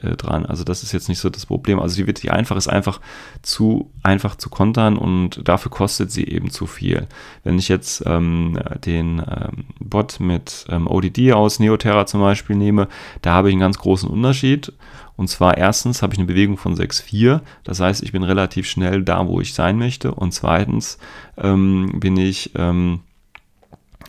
äh, 0.03 0.17
dran. 0.17 0.45
Also 0.45 0.65
das 0.65 0.83
ist 0.83 0.93
jetzt 0.93 1.09
nicht 1.09 1.21
so 1.21 1.31
das 1.31 1.47
Problem. 1.47 1.81
Also 1.81 1.97
die 1.97 2.07
wird 2.07 2.23
die 2.23 2.31
einfach 2.31 2.57
ist 2.57 2.69
einfach 2.69 3.01
zu 3.43 3.91
einfach 4.03 4.37
zu 4.37 4.51
kontern 4.51 4.97
und 4.97 5.49
dafür 5.49 5.71
kostet 5.71 6.11
sie 6.11 6.25
eben 6.25 6.51
zu 6.51 6.67
viel. 6.67 7.07
Wenn 7.45 7.59
ich 7.59 7.69
jetzt 7.69 8.03
ähm, 8.07 8.59
den 8.85 9.21
ähm, 9.21 9.65
Bot 9.81 10.21
mit 10.21 10.67
ähm, 10.69 10.87
ODD 10.87 11.33
aus 11.33 11.61
Neoterra 11.61 12.07
zum 12.07 12.21
Beispiel 12.21 12.57
nehme, 12.57 12.89
da 13.23 13.33
habe 13.33 13.49
ich 13.49 13.55
einen 13.55 13.61
ganz 13.61 13.79
großen 13.79 14.11
Unterschied 14.11 14.73
und 15.17 15.29
zwar 15.29 15.57
erstens 15.57 16.03
habe 16.03 16.13
ich 16.13 16.19
eine 16.19 16.27
Bewegung 16.27 16.57
von 16.59 16.77
6,4. 16.77 17.41
Das 17.65 17.81
heißt, 17.81 18.03
ich 18.03 18.13
bin 18.13 18.23
relativ 18.23 18.69
schnell 18.69 19.03
da, 19.03 19.27
wo 19.27 19.41
ich 19.41 19.55
sein 19.55 19.79
möchte. 19.79 20.13
Und 20.13 20.33
zweitens 20.33 20.99
ähm, 21.39 21.99
bin 21.99 22.17
ich 22.17 22.53
ähm, 22.55 23.01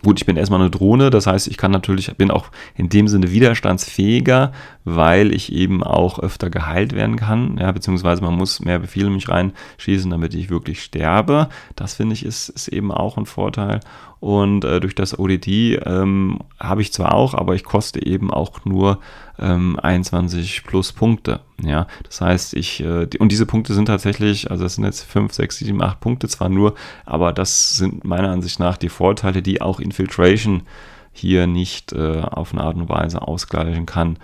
Gut, 0.04 0.20
ich 0.20 0.26
bin 0.26 0.38
erstmal 0.38 0.62
eine 0.62 0.70
Drohne, 0.70 1.10
das 1.10 1.26
heißt, 1.26 1.48
ich 1.48 1.58
kann 1.58 1.72
natürlich, 1.72 2.16
bin 2.18 2.30
auch 2.30 2.50
in 2.76 2.90
dem 2.90 3.08
Sinne 3.08 3.32
widerstandsfähiger, 3.32 4.52
weil 4.84 5.34
ich 5.34 5.52
eben 5.52 5.84
auch 5.84 6.20
öfter 6.20 6.50
geheilt 6.50 6.94
werden 6.94 7.16
kann, 7.16 7.58
ja, 7.60 7.72
beziehungsweise 7.72 8.22
man 8.22 8.36
muss 8.36 8.60
mehr 8.60 8.80
Befehle 8.80 9.10
mich 9.10 9.28
reinschießen, 9.28 10.12
damit 10.12 10.36
ich 10.36 10.50
wirklich 10.50 10.84
sterbe. 10.84 11.50
Das 11.76 11.96
finde 11.96 12.14
ich 12.14 12.26
ist, 12.26 12.50
ist 12.50 12.68
eben 12.68 12.92
auch 12.92 13.18
ein 13.18 13.26
Vorteil. 13.26 13.80
Und 14.20 14.66
äh, 14.66 14.80
durch 14.80 14.96
das 14.96 15.18
ODD 15.18 15.80
ähm, 15.86 16.40
habe 16.60 16.82
ich 16.82 16.94
zwar 16.94 17.14
auch, 17.14 17.34
aber 17.34 17.56
ich 17.56 17.64
koste 17.64 18.04
eben 18.06 18.32
auch 18.32 18.66
nur 18.66 19.00
ähm, 19.40 19.80
21 19.82 20.64
plus 20.64 20.94
Punkte. 20.94 21.42
Ja, 21.62 21.88
das 22.04 22.22
heißt, 22.22 22.54
ich, 22.54 22.82
äh, 22.82 23.06
die, 23.06 23.20
und 23.20 23.32
diese 23.32 23.46
Punkte 23.46 23.74
sind 23.74 23.86
tatsächlich, 23.86 24.52
also 24.52 24.64
das 24.64 24.76
sind 24.76 24.84
jetzt 24.84 25.04
5, 25.04 25.34
6, 25.34 25.58
7, 25.58 25.82
8 25.82 26.00
Punkte 26.00 26.28
zwar 26.28 26.50
nur, 26.50 26.76
aber 27.06 27.34
das 27.34 27.78
sind 27.78 28.04
meiner 28.04 28.30
Ansicht 28.30 28.60
nach 28.60 28.78
die 28.78 28.90
Vorteile, 28.90 29.42
die 29.42 29.62
auch 29.62 29.80
Infiltration 29.80 30.64
hier 31.12 31.48
nicht 31.48 31.94
äh, 31.94 32.22
auf 32.22 32.54
eine 32.54 32.64
Art 32.64 32.76
und 32.76 32.90
Weise 32.90 33.22
ausgleichen 33.22 33.86
kann. 33.86 34.20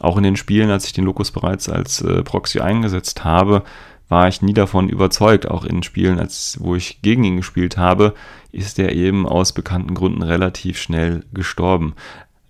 Auch 0.00 0.16
in 0.16 0.24
den 0.24 0.36
Spielen, 0.36 0.70
als 0.70 0.86
ich 0.86 0.92
den 0.92 1.04
Locus 1.04 1.30
bereits 1.30 1.68
als 1.68 2.02
äh, 2.02 2.22
Proxy 2.22 2.60
eingesetzt 2.60 3.24
habe, 3.24 3.62
war 4.08 4.28
ich 4.28 4.42
nie 4.42 4.52
davon 4.52 4.88
überzeugt, 4.88 5.48
auch 5.48 5.64
in 5.64 5.82
Spielen, 5.82 6.18
als, 6.18 6.58
wo 6.60 6.74
ich 6.74 7.00
gegen 7.00 7.24
ihn 7.24 7.38
gespielt 7.38 7.76
habe, 7.76 8.14
ist 8.52 8.78
er 8.78 8.92
eben 8.92 9.26
aus 9.26 9.52
bekannten 9.52 9.94
Gründen 9.94 10.22
relativ 10.22 10.78
schnell 10.78 11.24
gestorben. 11.32 11.94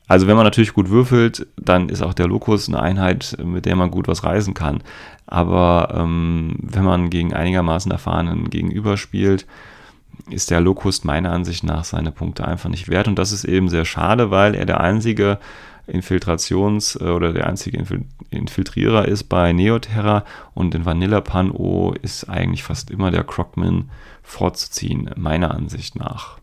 Also 0.06 0.26
wenn 0.26 0.36
man 0.36 0.44
natürlich 0.44 0.74
gut 0.74 0.90
würfelt, 0.90 1.46
dann 1.56 1.88
ist 1.88 2.02
auch 2.02 2.14
der 2.14 2.26
Locus 2.26 2.68
eine 2.68 2.80
Einheit, 2.80 3.36
mit 3.42 3.64
der 3.64 3.76
man 3.76 3.90
gut 3.90 4.06
was 4.06 4.22
reisen 4.22 4.52
kann. 4.52 4.82
Aber 5.26 5.94
ähm, 5.96 6.56
wenn 6.60 6.84
man 6.84 7.08
gegen 7.08 7.32
einigermaßen 7.32 7.90
erfahrenen 7.90 8.50
Gegenüber 8.50 8.96
spielt, 8.96 9.46
ist 10.30 10.50
der 10.50 10.60
Locust 10.60 11.04
meiner 11.04 11.32
Ansicht 11.32 11.64
nach 11.64 11.84
seine 11.84 12.12
Punkte 12.12 12.46
einfach 12.46 12.68
nicht 12.68 12.88
wert. 12.88 13.08
Und 13.08 13.18
das 13.18 13.32
ist 13.32 13.44
eben 13.44 13.68
sehr 13.68 13.84
schade, 13.84 14.30
weil 14.30 14.54
er 14.54 14.66
der 14.66 14.80
einzige 14.80 15.38
Infiltrations- 15.86 17.00
äh, 17.00 17.10
oder 17.10 17.32
der 17.32 17.46
einzige 17.46 17.82
Infiltrierer 18.30 19.06
ist 19.06 19.24
bei 19.24 19.52
Neoterra 19.52 20.24
und 20.54 20.74
in 20.74 20.84
Vanilla 20.84 21.20
Pan-O 21.20 21.94
ist 22.02 22.28
eigentlich 22.28 22.62
fast 22.62 22.90
immer 22.90 23.10
der 23.10 23.24
Crocman 23.24 23.90
vorzuziehen, 24.22 25.10
meiner 25.16 25.52
Ansicht 25.52 25.96
nach. 25.96 26.38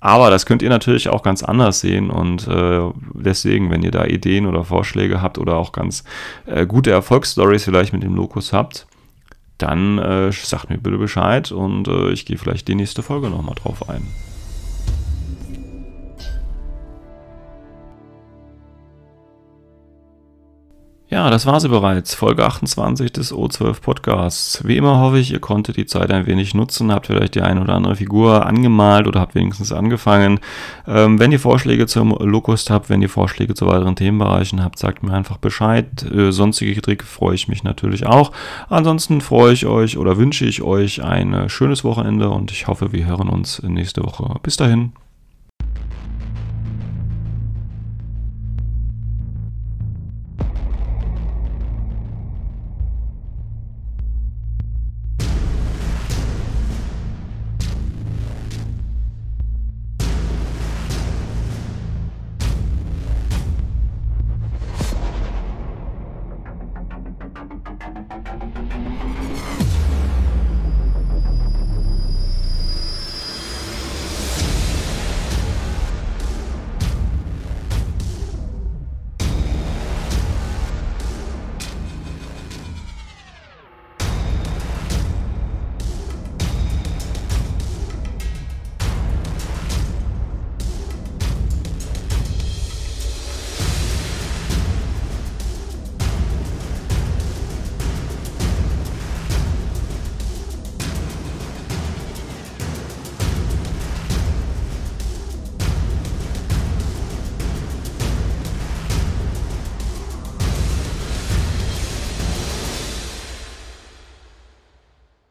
Aber 0.00 0.30
das 0.30 0.46
könnt 0.46 0.62
ihr 0.62 0.68
natürlich 0.68 1.08
auch 1.08 1.22
ganz 1.22 1.42
anders 1.42 1.80
sehen 1.80 2.10
und 2.10 2.46
äh, 2.46 2.88
deswegen, 3.14 3.70
wenn 3.70 3.82
ihr 3.82 3.90
da 3.90 4.04
Ideen 4.04 4.46
oder 4.46 4.64
Vorschläge 4.64 5.20
habt 5.20 5.38
oder 5.38 5.56
auch 5.56 5.72
ganz 5.72 6.04
äh, 6.46 6.66
gute 6.66 6.90
Erfolgsstories 6.90 7.64
vielleicht 7.64 7.92
mit 7.92 8.04
dem 8.04 8.14
Lokus 8.14 8.52
habt, 8.52 8.86
dann 9.58 9.98
äh, 9.98 10.30
sagt 10.30 10.70
mir 10.70 10.78
bitte 10.78 10.98
Bescheid 10.98 11.50
und 11.50 11.88
äh, 11.88 12.10
ich 12.10 12.26
gehe 12.26 12.38
vielleicht 12.38 12.68
die 12.68 12.76
nächste 12.76 13.02
Folge 13.02 13.28
nochmal 13.28 13.56
drauf 13.56 13.88
ein. 13.88 14.06
Ja, 21.10 21.30
das 21.30 21.46
war 21.46 21.58
sie 21.58 21.70
bereits. 21.70 22.14
Folge 22.14 22.44
28 22.44 23.10
des 23.10 23.32
O12 23.32 23.80
Podcasts. 23.80 24.62
Wie 24.66 24.76
immer 24.76 25.00
hoffe 25.00 25.18
ich, 25.18 25.32
ihr 25.32 25.40
konntet 25.40 25.78
die 25.78 25.86
Zeit 25.86 26.10
ein 26.10 26.26
wenig 26.26 26.52
nutzen, 26.52 26.92
habt 26.92 27.06
vielleicht 27.06 27.34
die 27.34 27.40
eine 27.40 27.62
oder 27.62 27.72
andere 27.72 27.96
Figur 27.96 28.44
angemalt 28.44 29.06
oder 29.06 29.20
habt 29.20 29.34
wenigstens 29.34 29.72
angefangen. 29.72 30.38
Ähm, 30.86 31.18
wenn 31.18 31.32
ihr 31.32 31.40
Vorschläge 31.40 31.86
zum 31.86 32.10
Locust 32.10 32.68
habt, 32.68 32.90
wenn 32.90 33.00
ihr 33.00 33.08
Vorschläge 33.08 33.54
zu 33.54 33.66
weiteren 33.66 33.96
Themenbereichen 33.96 34.62
habt, 34.62 34.78
sagt 34.78 35.02
mir 35.02 35.14
einfach 35.14 35.38
Bescheid. 35.38 35.86
Äh, 36.12 36.30
sonstige 36.30 36.82
Trick 36.82 37.02
freue 37.02 37.36
ich 37.36 37.48
mich 37.48 37.64
natürlich 37.64 38.04
auch. 38.04 38.30
Ansonsten 38.68 39.22
freue 39.22 39.54
ich 39.54 39.64
euch 39.64 39.96
oder 39.96 40.18
wünsche 40.18 40.44
ich 40.44 40.60
euch 40.60 41.02
ein 41.02 41.48
schönes 41.48 41.84
Wochenende 41.84 42.28
und 42.28 42.50
ich 42.50 42.66
hoffe, 42.66 42.92
wir 42.92 43.06
hören 43.06 43.30
uns 43.30 43.62
nächste 43.62 44.04
Woche. 44.04 44.34
Bis 44.42 44.58
dahin. 44.58 44.92